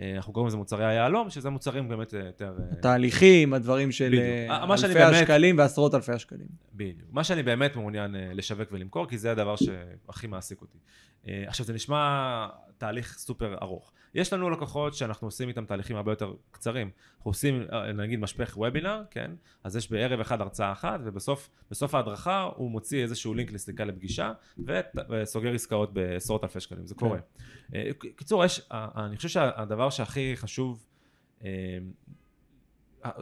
[0.00, 2.54] אה, אנחנו קוראים לזה מוצרי היהלום, שזה מוצרים באמת יותר...
[2.70, 4.14] התהליכים, הדברים של.
[4.84, 6.48] אלפי באמת, השקלים ועשרות אלפי השקלים.
[6.74, 7.08] בדיוק.
[7.12, 10.78] מה שאני באמת מעוניין לשווק ולמכור, כי זה הדבר שהכי מעסיק אותי.
[11.28, 12.46] אה, עכשיו זה נשמע
[12.78, 13.92] תהליך סופר ארוך.
[14.14, 16.90] יש לנו לקוחות שאנחנו עושים איתם תהליכים הרבה יותר קצרים.
[17.16, 19.30] אנחנו עושים אה, נגיד משפך וובינר, כן?
[19.64, 24.32] אז יש בערב אחד הרצאה אחת, ובסוף ההדרכה הוא מוציא איזשהו לינק לסליקה לפגישה,
[25.10, 27.00] וסוגר עסקאות בעשרות אלפי שקלים, זה כן.
[27.00, 27.18] קורה.
[27.74, 30.86] אה, קיצור, יש, אני חושב שהדבר שהכי חשוב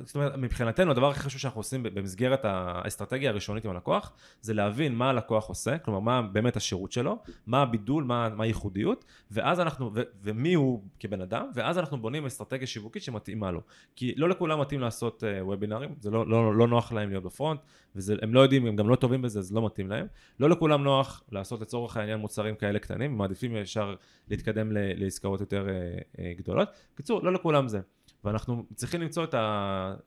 [0.05, 4.95] זאת אומרת, מבחינתנו הדבר הכי חשוב שאנחנו עושים במסגרת האסטרטגיה הראשונית עם הלקוח, זה להבין
[4.95, 9.91] מה הלקוח עושה, כלומר מה באמת השירות שלו, מה הבידול, מה, מה הייחודיות, ואז אנחנו,
[9.95, 13.61] ו, ומי הוא כבן אדם, ואז אנחנו בונים אסטרטגיה שיווקית שמתאימה לו.
[13.97, 17.61] כי לא לכולם מתאים לעשות uh, וובינרים, זה לא, לא, לא נוח להם להיות בפרונט,
[17.95, 20.07] והם לא יודעים, הם גם לא טובים בזה, זה לא מתאים להם.
[20.41, 23.95] לא לכולם נוח לעשות לצורך העניין מוצרים כאלה קטנים, מעדיפים ישר
[24.29, 26.69] להתקדם לעסקאות יותר uh, uh, גדולות.
[26.95, 27.81] בקיצור, לא לכולם זה.
[28.25, 29.35] ואנחנו צריכים למצוא את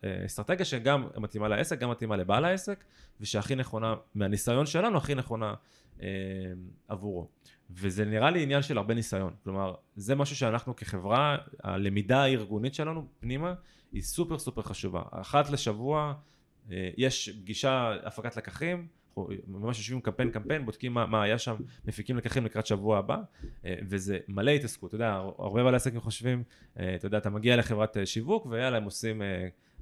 [0.03, 2.83] האסטרטגיה שגם מתאימה לעסק, גם מתאימה לבעל העסק,
[3.21, 5.53] ושהכי נכונה, מהניסיון שלנו, הכי נכונה
[6.01, 6.07] אה,
[6.87, 7.27] עבורו.
[7.69, 9.33] וזה נראה לי עניין של הרבה ניסיון.
[9.43, 13.53] כלומר, זה משהו שאנחנו כחברה, הלמידה הארגונית שלנו פנימה,
[13.91, 15.01] היא סופר סופר חשובה.
[15.11, 16.13] אחת לשבוע
[16.71, 18.87] אה, יש פגישה, הפקת לקחים,
[19.47, 23.17] ממש יושבים קמפיין קמפיין, בודקים מה, מה היה שם, מפיקים לקחים לקראת שבוע הבא,
[23.65, 26.43] אה, וזה מלא התעסקות, אתה יודע, הרבה בעלי עסקים חושבים,
[26.79, 29.21] אה, אתה יודע, אתה מגיע לחברת אה, שיווק, ויאללה, הם עושים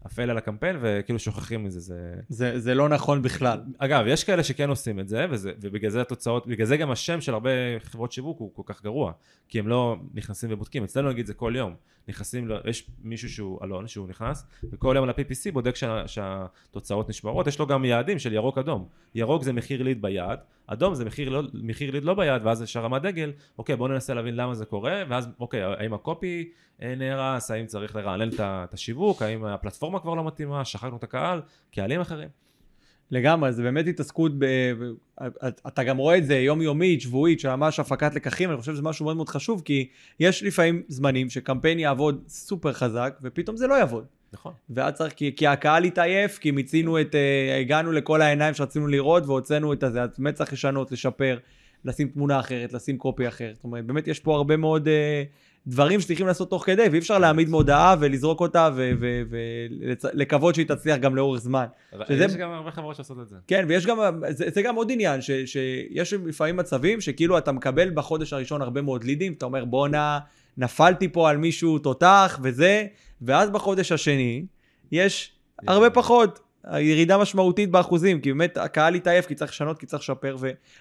[0.06, 2.14] אפל על הקמפיין וכאילו שוכחים מזה, זה...
[2.30, 3.62] זה, זה לא נכון בכלל.
[3.78, 7.22] אגב, יש כאלה שכן עושים את זה, וזה, ובגלל זה התוצאות, בגלל זה גם השם
[7.22, 9.12] של הרבה חברות שיווק הוא כל כך גרוע,
[9.48, 11.76] כי הם לא נכנסים ובודקים, אצלנו נגיד זה כל יום,
[12.08, 17.48] נכנסים, יש מישהו שהוא אלון, שהוא נכנס, וכל יום על ה-PPC בודק שה, שהתוצאות נשמרות,
[17.48, 21.30] יש לו גם יעדים של ירוק אדום, ירוק זה מחיר ליד ביעד, אדום זה מחיר,
[21.30, 24.66] לא, מחיר ליד לא ביעד, ואז יש הרמת דגל, אוקיי בואו ננסה להבין למה זה
[24.66, 26.50] קורה, ואז אוקיי, האם הקופי
[26.82, 31.42] אה, נהרס, האם צריך לרענן את השיווק, האם הפלטפורמה כבר לא מתאימה, שכחנו את הקהל,
[31.72, 32.30] קהלים אחרים.
[33.12, 34.46] לגמרי, זה באמת התעסקות, ב...
[35.68, 39.16] אתה גם רואה את זה יומיומית, שבועית, שממש הפקת לקחים, אני חושב שזה משהו מאוד
[39.16, 44.06] מאוד חשוב, כי יש לפעמים זמנים שקמפיין יעבוד סופר חזק, ופתאום זה לא יעבוד.
[44.36, 44.54] נכון.
[44.70, 49.24] ואז צריך, כי, כי הקהל התעייף, כי מיצינו את, uh, הגענו לכל העיניים שרצינו לראות,
[49.26, 51.38] והוצאנו את הזה, אז באמת צריך לשנות, לשפר,
[51.86, 53.52] לשים תמונה אחרת, לשים קופי אחר.
[53.54, 54.88] זאת אומרת, באמת יש פה הרבה מאוד...
[55.68, 61.16] דברים שצריכים לעשות תוך כדי, ואי אפשר להעמיד מודעה ולזרוק אותה ולקוות שהיא תצליח גם
[61.16, 61.66] לאורך זמן.
[62.08, 62.26] שזה...
[62.26, 63.36] יש גם הרבה חברות שעושות את זה.
[63.48, 64.00] כן, ויש גם,
[64.30, 68.82] זה, זה גם עוד עניין, ש, שיש לפעמים מצבים שכאילו אתה מקבל בחודש הראשון הרבה
[68.82, 70.20] מאוד לידים, אתה אומר בואנה,
[70.58, 72.86] נפלתי פה על מישהו תותח וזה,
[73.22, 74.46] ואז בחודש השני
[74.92, 75.32] יש
[75.68, 76.40] הרבה פחות.
[76.74, 80.38] ירידה משמעותית באחוזים, כי באמת הקהל התעייף, כי צריך לשנות, כי צריך לשפר,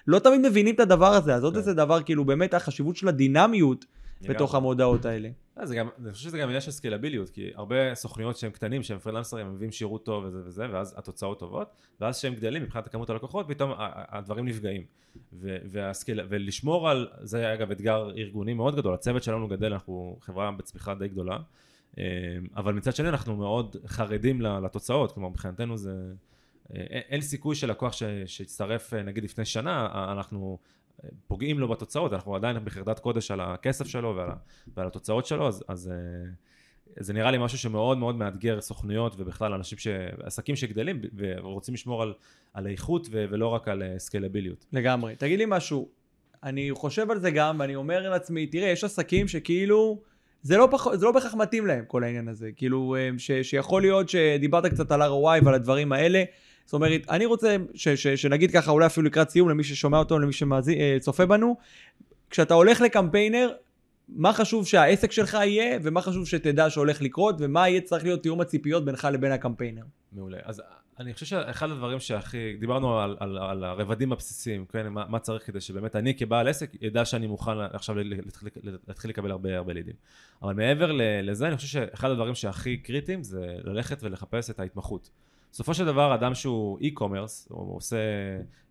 [0.07, 1.59] ולא תמיד מבינים את הדבר הזה, אז עוד כן.
[1.59, 3.85] איזה דבר, כאילו באמת החשיבות של הדינמיות
[4.21, 5.29] בתוך המודעות האלה.
[5.59, 8.83] אה, זה גם, אני חושב שזה גם עניין של סקלביליות, כי הרבה סוכנויות שהם קטנים,
[8.83, 11.67] שהם פרילנסרים, הם מביאים שירות טוב וזה וזה, ואז התוצאות טובות,
[12.01, 14.83] ואז כשהם גדלים מבחינת כמות הלקוחות, פתאום הדברים נפגעים.
[15.41, 20.51] והסקל, ולשמור על, זה היה אגב אתגר ארגוני מאוד גדול, הצוות שלנו גדל, אנחנו חברה
[20.51, 21.37] בצמיחה די גדולה,
[21.97, 22.03] אה,
[22.55, 26.13] אבל מצד שני אנחנו מאוד חרדים לתוצאות, כלומר מבחינתנו זה...
[26.75, 27.93] אה, אין סיכוי שלקוח
[28.25, 30.57] שיצטרף נגיד לפני שנה, אנחנו
[31.27, 34.29] פוגעים לו בתוצאות, אנחנו עדיין בחרדת קודש על הכסף שלו ועל,
[34.75, 36.31] ועל התוצאות שלו, אז, אז אה,
[36.99, 39.87] זה נראה לי משהו שמאוד מאוד מאתגר סוכנויות ובכלל אנשים, ש...
[40.23, 42.13] עסקים שגדלים ורוצים לשמור על,
[42.53, 43.25] על איכות ו...
[43.29, 44.65] ולא רק על סקלביליות.
[44.73, 45.15] אה, לגמרי.
[45.15, 45.89] תגיד לי משהו,
[46.43, 50.01] אני חושב על זה גם ואני אומר לעצמי, תראה, יש עסקים שכאילו...
[50.41, 53.81] זה לא, פח, זה לא בהכרח מתאים להם כל העניין הזה, כאילו אה, ש, שיכול
[53.81, 56.23] להיות שדיברת קצת על ROI ועל הדברים האלה,
[56.65, 60.19] זאת אומרת, אני רוצה ש, ש, שנגיד ככה, אולי אפילו לקראת סיום, למי ששומע אותו,
[60.19, 61.57] למי שצופה אה, בנו,
[62.29, 63.51] כשאתה הולך לקמפיינר,
[64.09, 68.41] מה חשוב שהעסק שלך יהיה, ומה חשוב שתדע שהולך לקרות, ומה יהיה צריך להיות תיאום
[68.41, 69.83] הציפיות בינך לבין הקמפיינר.
[70.11, 70.37] מעולה.
[70.43, 70.61] אז
[70.99, 75.47] אני חושב שאחד הדברים שהכי, דיברנו על, על, על הרבדים הבסיסיים, כן, מה, מה צריך
[75.47, 78.49] כדי שבאמת אני כבעל עסק ידע שאני מוכן עכשיו להתחיל,
[78.87, 79.95] להתחיל לקבל הרבה הרבה לידים.
[80.41, 80.91] אבל מעבר
[81.23, 85.09] לזה, אני חושב שאחד הדברים שהכי קריטיים זה ללכת ולחפש את ההתמחות.
[85.55, 87.97] בסופו של דבר, אדם שהוא e-commerce, הוא עושה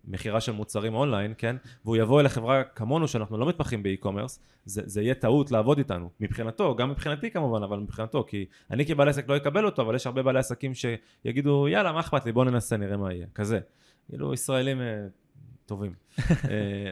[0.07, 1.55] מכירה של מוצרים אונליין, כן?
[1.85, 6.09] והוא יבוא אל החברה כמונו, שאנחנו לא מתמחים באי-קומרס, זה, זה יהיה טעות לעבוד איתנו.
[6.19, 10.07] מבחינתו, גם מבחינתי כמובן, אבל מבחינתו, כי אני כבעל עסק לא אקבל אותו, אבל יש
[10.07, 13.25] הרבה בעלי עסקים שיגידו, יאללה, מה אכפת לי, בוא ננסה, נראה מה יהיה.
[13.35, 13.59] כזה.
[14.09, 15.05] כאילו, ישראלים אה,
[15.65, 15.93] טובים.
[16.19, 16.25] אה,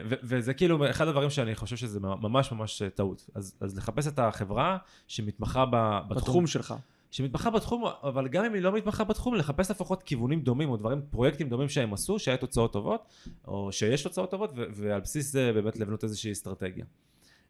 [0.04, 3.30] וזה כאילו אחד הדברים שאני חושב שזה ממש ממש טעות.
[3.34, 4.76] אז, אז לחפש את החברה
[5.08, 6.74] שמתמחה בתחום, בתחום שלך.
[7.14, 11.00] שמתמחה בתחום, אבל גם אם היא לא מתמחה בתחום, לחפש לפחות כיוונים דומים או דברים,
[11.10, 13.04] פרויקטים דומים שהם עשו, שהיה תוצאות טובות,
[13.48, 16.84] או שיש תוצאות טובות, ועל בסיס זה באמת לבנות איזושהי אסטרטגיה.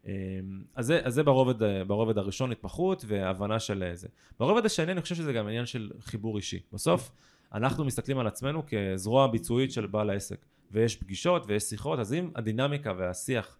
[0.06, 0.10] אמ,
[0.74, 4.08] אז זה, אז זה ברובד, ברובד הראשון, התמחות והבנה של זה.
[4.38, 6.60] ברובד השני אני חושב שזה גם עניין של חיבור אישי.
[6.72, 7.10] בסוף
[7.54, 12.30] אנחנו מסתכלים על עצמנו כזרוע ביצועית של בעל העסק, ויש פגישות ויש שיחות, אז אם
[12.34, 13.58] הדינמיקה והשיח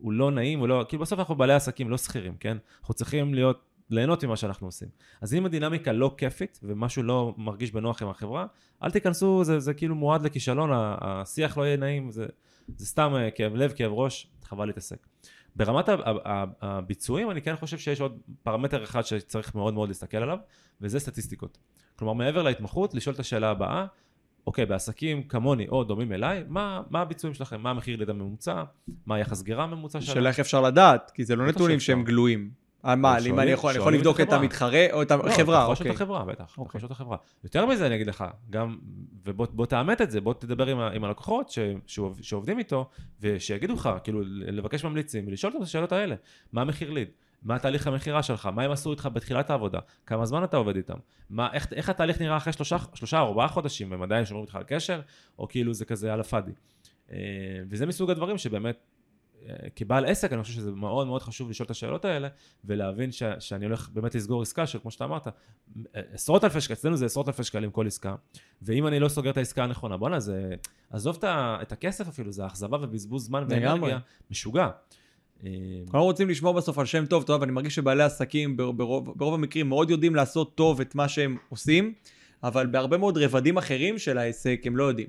[0.00, 2.56] הוא לא נעים, הוא לא, כאילו בסוף אנחנו בעלי עסקים, לא שכירים, כן?
[2.80, 3.60] אנחנו צריכים להיות,
[3.92, 4.88] ליהנות ממה שאנחנו עושים.
[5.20, 8.46] אז אם הדינמיקה לא כיפית, ומשהו לא מרגיש בנוח עם החברה,
[8.82, 12.26] אל תיכנסו, זה, זה כאילו מועד לכישלון, השיח לא יהיה נעים, זה,
[12.76, 15.06] זה סתם אה, כאב לב, כאב ראש, חבל להתעסק.
[15.56, 15.88] ברמת
[16.60, 20.38] הביצועים, אני כן חושב שיש עוד פרמטר אחד שצריך מאוד מאוד להסתכל עליו,
[20.80, 21.58] וזה סטטיסטיקות.
[21.96, 23.86] כלומר, מעבר להתמחות, לשאול את השאלה הבאה,
[24.46, 27.60] אוקיי, בעסקים כמוני או דומים אליי, מה, מה הביצועים שלכם?
[27.60, 28.64] מה המחיר לידה ממוצע?
[29.06, 30.14] מה היחס סגירה ממוצע שלכם?
[30.14, 32.61] שאלה איך אפשר לדעת, כי זה לא נתונים שהם גלויים.
[32.84, 35.68] אה, מה, אם אני יכול, יכול לבדוק את המתחרה או את החברה.
[35.68, 36.80] לא, את החברה, בטח, אוקיי.
[36.84, 37.16] את החברה.
[37.44, 38.78] יותר מזה אני אגיד לך, גם,
[39.24, 41.58] ובוא תאמת את זה, בוא תדבר עם, הלקוחות ש,
[42.20, 42.88] שעובדים איתו,
[43.20, 46.14] ושיגידו לך, כאילו, לבקש ממליצים, ולשאול אותם את השאלות האלה.
[46.52, 47.08] מה המחיר ליד?
[47.42, 48.46] מה התהליך המכירה שלך?
[48.46, 49.78] מה הם עשו איתך בתחילת העבודה?
[50.06, 50.98] כמה זמן אתה עובד איתם?
[51.30, 53.92] מה, איך, איך התהליך נראה אחרי שלושה, שלושה ארבעה חודשים?
[53.92, 55.00] הם עדיין שומרים איתך על קשר?
[55.38, 56.52] או כאילו זה כזה על הפאדי?
[57.12, 57.18] אה,
[57.68, 58.76] וזה מסוג הדברים שבאמת
[59.76, 62.28] כבעל עסק, אני חושב שזה מאוד מאוד חשוב לשאול את השאלות האלה,
[62.64, 65.26] ולהבין ש, שאני הולך באמת לסגור עסקה של, כמו שאתה אמרת,
[65.94, 68.14] עשרות אלפי שקלים, אצלנו זה עשרות אלפי שקלים כל עסקה,
[68.62, 70.54] ואם אני לא סוגר את העסקה הנכונה, בואנה, זה,
[70.90, 73.98] עזוב את הכסף אפילו, זה אכזבה ובזבוז זמן ואנרגיה,
[74.30, 74.68] משוגע.
[75.84, 79.68] אנחנו רוצים לשמור בסוף על שם טוב, טוב, ואני מרגיש שבעלי עסקים ברוב, ברוב המקרים
[79.68, 81.94] מאוד יודעים לעשות טוב את מה שהם עושים,
[82.42, 85.08] אבל בהרבה מאוד רבדים אחרים של העסק הם לא יודעים.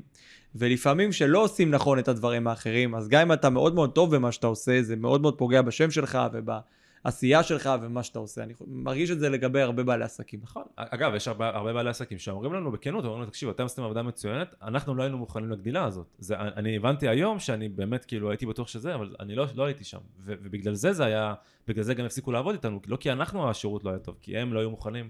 [0.55, 4.31] ולפעמים שלא עושים נכון את הדברים האחרים, אז גם אם אתה מאוד מאוד טוב במה
[4.31, 8.43] שאתה עושה, זה מאוד מאוד פוגע בשם שלך ובעשייה שלך ומה שאתה עושה.
[8.43, 10.39] אני מרגיש את זה לגבי הרבה בעלי עסקים.
[10.43, 10.63] נכון.
[10.75, 14.03] אגב, יש הרבה, הרבה בעלי עסקים שאומרים לנו בכנות, אומרים לנו, תקשיב, אתם עשיתם עבודה
[14.03, 16.07] מצוינת, אנחנו לא היינו מוכנים לגדילה הזאת.
[16.19, 19.83] זה, אני הבנתי היום שאני באמת, כאילו, הייתי בטוח שזה, אבל אני לא, לא הייתי
[19.83, 19.99] שם.
[20.19, 21.33] ו, ובגלל זה זה היה,
[21.67, 24.53] בגלל זה גם הפסיקו לעבוד איתנו, לא כי אנחנו השירות לא היה טוב, כי הם
[24.53, 25.09] לא היו מוכנים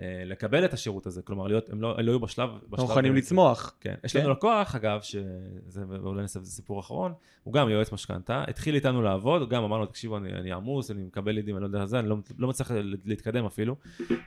[0.00, 2.50] לקבל את השירות הזה, כלומר להיות, הם לא, הם לא היו בשלב...
[2.72, 3.74] לא מוכנים לצמוח.
[3.80, 3.94] כן.
[4.04, 4.20] יש כן.
[4.20, 9.02] לנו לקוח, אגב, שזה אולי נעשה איזה סיפור אחרון, הוא גם יועץ משכנתה, התחיל איתנו
[9.02, 12.08] לעבוד, גם אמרנו, תקשיבו, אני, אני עמוס, אני מקבל לידים, אני לא יודע זה, אני
[12.08, 12.70] לא, לא מצליח
[13.04, 13.76] להתקדם אפילו.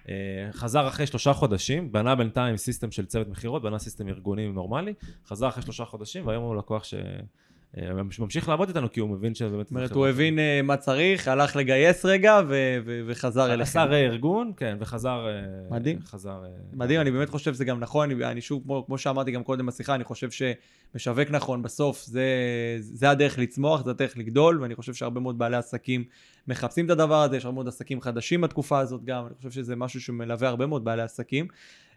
[0.10, 4.93] אה, חזר אחרי שלושה חודשים, בנה בינתיים system של צוות מכירות, בנה system ארגוני נורמלי,
[5.25, 6.93] חזר אחרי שלושה חודשים, והיום הוא לקוח ש...
[7.77, 9.65] אה, ממשיך לעבוד איתנו כי הוא מבין שבאמת...
[9.65, 12.41] זאת אומרת, הוא הבין אה, מה צריך, הלך לגייס רגע
[13.08, 13.62] וחזר אליכם.
[13.62, 15.27] עשה רה-ארגון, כן, וחזר...
[15.27, 15.99] אה, מדהים.
[16.05, 16.43] חזר...
[16.73, 20.03] מדהים, אני באמת חושב שזה גם נכון, אני שוב, כמו שאמרתי גם קודם בשיחה, אני
[20.03, 22.05] חושב שמשווק נכון בסוף,
[22.79, 26.03] זה הדרך לצמוח, זה הדרך לגדול, ואני חושב שהרבה מאוד בעלי עסקים
[26.47, 29.75] מחפשים את הדבר הזה, יש הרבה מאוד עסקים חדשים בתקופה הזאת גם, אני חושב שזה
[29.75, 31.47] משהו שמלווה הרבה מאוד בעלי עסקים.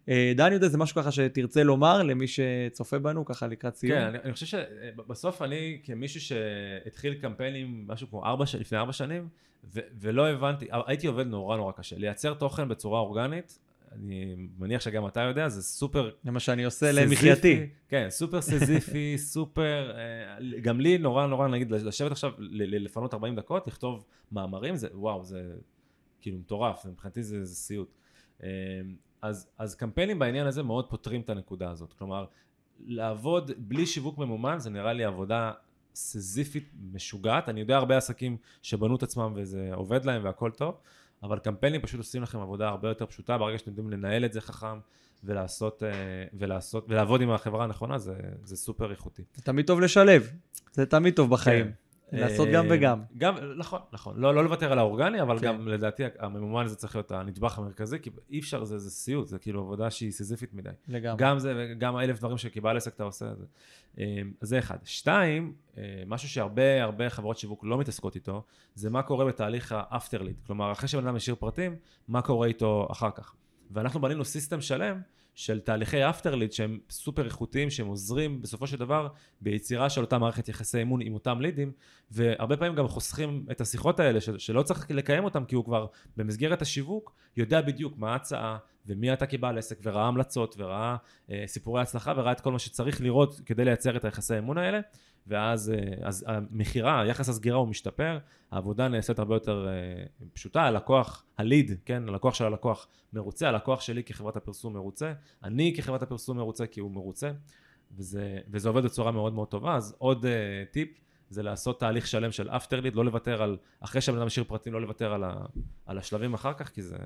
[0.09, 3.99] אה, דן יהודה זה משהו ככה שתרצה לומר למי שצופה בנו ככה לקראת סיום.
[3.99, 9.29] כן, אני, אני חושב שבסוף אני כמישהו שהתחיל קמפיינים משהו כמו ארבע, לפני ארבע שנים
[9.75, 13.59] ו, ולא הבנתי, הייתי עובד נורא נורא קשה, לייצר תוכן בצורה אורגנית.
[13.93, 16.11] אני מניח שגם אתה יודע, זה סופר...
[16.25, 17.67] זה מה שאני עושה למחייתי.
[17.89, 19.91] כן, סופר סזיפי, סופר...
[19.97, 25.25] אה, גם לי נורא נורא, נגיד, לשבת עכשיו, לפנות 40 דקות, לכתוב מאמרים, זה וואו,
[25.25, 25.43] זה
[26.21, 27.95] כאילו מטורף, מבחינתי זה, זה סיוט.
[29.23, 31.93] אז, אז קמפיינים בעניין הזה מאוד פותרים את הנקודה הזאת.
[31.93, 32.25] כלומר,
[32.87, 35.53] לעבוד בלי שיווק ממומן זה נראה לי עבודה
[35.95, 37.49] סזיפית משוגעת.
[37.49, 40.75] אני יודע הרבה עסקים שבנו את עצמם וזה עובד להם והכל טוב,
[41.23, 44.41] אבל קמפיינים פשוט עושים לכם עבודה הרבה יותר פשוטה ברגע שאתם יודעים לנהל את זה
[44.41, 44.79] חכם
[45.25, 45.89] ולעשות, אה,
[46.33, 49.23] ולעשות, ולעבוד עם החברה הנכונה זה, זה סופר איכותי.
[49.35, 50.31] זה תמיד טוב לשלב,
[50.73, 51.65] זה תמיד טוב בחיים.
[51.65, 51.71] כן.
[52.13, 53.03] לעשות גם אה, וגם.
[53.19, 54.15] גם, נכון, נכון.
[54.17, 55.47] לא, לא לוותר על האורגני, אבל כן.
[55.47, 59.39] גם לדעתי הממומן הזה צריך להיות הנדבך המרכזי, כי אי אפשר, זה, זה סיוט, זה
[59.39, 60.71] כאילו עבודה שהיא סיזיפית מדי.
[60.89, 61.17] לגמרי.
[61.19, 63.35] גם זה, וגם האלף דברים שכבעל עסק אתה עושה.
[63.35, 63.45] זה.
[63.99, 64.05] אה,
[64.41, 64.79] זה אחד.
[64.85, 68.43] שתיים, אה, משהו שהרבה הרבה חברות שיווק לא מתעסקות איתו,
[68.75, 70.37] זה מה קורה בתהליך האפטר ליד.
[70.47, 71.77] כלומר, אחרי שבן אדם השאיר פרטים,
[72.09, 73.35] מה קורה איתו אחר כך.
[73.71, 75.01] ואנחנו בנינו סיסטם שלם
[75.35, 79.09] של תהליכי אפטר ליד שהם סופר איכותיים, שהם עוזרים בסופו של דבר
[79.41, 81.73] ביצירה של אותה מערכת יחסי אמון עם אותם לידים,
[82.11, 85.87] והרבה פעמים גם חוסכים את השיחות האלה של, שלא צריך לקיים אותם, כי הוא כבר
[86.17, 90.97] במסגרת השיווק יודע בדיוק מה ההצעה ומי אתה כבעל עסק, וראה המלצות וראה
[91.31, 94.81] אה, סיפורי הצלחה וראה את כל מה שצריך לראות כדי לייצר את היחסי האמון האלה.
[95.27, 98.19] ואז אה, אז המכירה, יחס הסגירה הוא משתפר,
[98.51, 104.05] העבודה נעשית הרבה יותר אה, פשוטה, הלקוח, הליד, כן, הלקוח של הלקוח מרוצה, הלקוח שלי
[104.05, 105.13] כחברת הפרסום מרוצה,
[105.45, 107.31] אני כחברת הפרסום מרוצה כי הוא מרוצה,
[107.97, 110.29] וזה, וזה עובד בצורה מאוד מאוד טובה, אז עוד uh,
[110.73, 110.89] טיפ
[111.29, 114.73] זה לעשות תהליך שלם של אפטר ליד, לא לוותר על, אחרי שהבן אדם משאיר פרטים,
[114.73, 115.35] לא לוותר על, ה,
[115.87, 116.97] על השלבים אחר כך, כי זה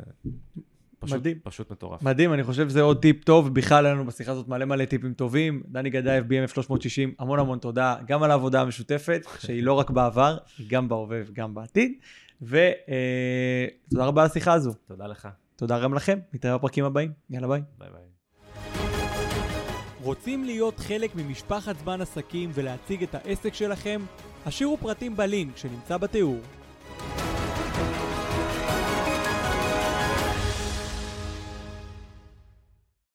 [1.01, 1.38] פשוט, מדהים.
[1.42, 2.03] פשוט מטורף.
[2.03, 5.14] מדהים, אני חושב שזה עוד טיפ טוב, בכלל היה לנו בשיחה הזאת מלא מלא טיפים
[5.14, 5.62] טובים.
[5.68, 10.36] דני גדייב, BMF 360, המון המון תודה, גם על העבודה המשותפת, שהיא לא רק בעבר,
[10.59, 11.92] היא גם בהווה וגם בעתיד.
[12.42, 12.62] ותודה
[14.03, 14.72] אה, רבה על השיחה הזו.
[14.86, 15.28] תודה לך.
[15.57, 17.12] תודה גם לכם, נתראה בפרקים הבאים.
[17.30, 17.62] יאללה ביי.
[17.78, 18.03] ביי ביי.
[20.03, 24.01] רוצים להיות חלק ממשפחת זמן עסקים ולהציג את העסק שלכם?
[24.47, 26.40] השאירו פרטים בלינק שנמצא בתיאור.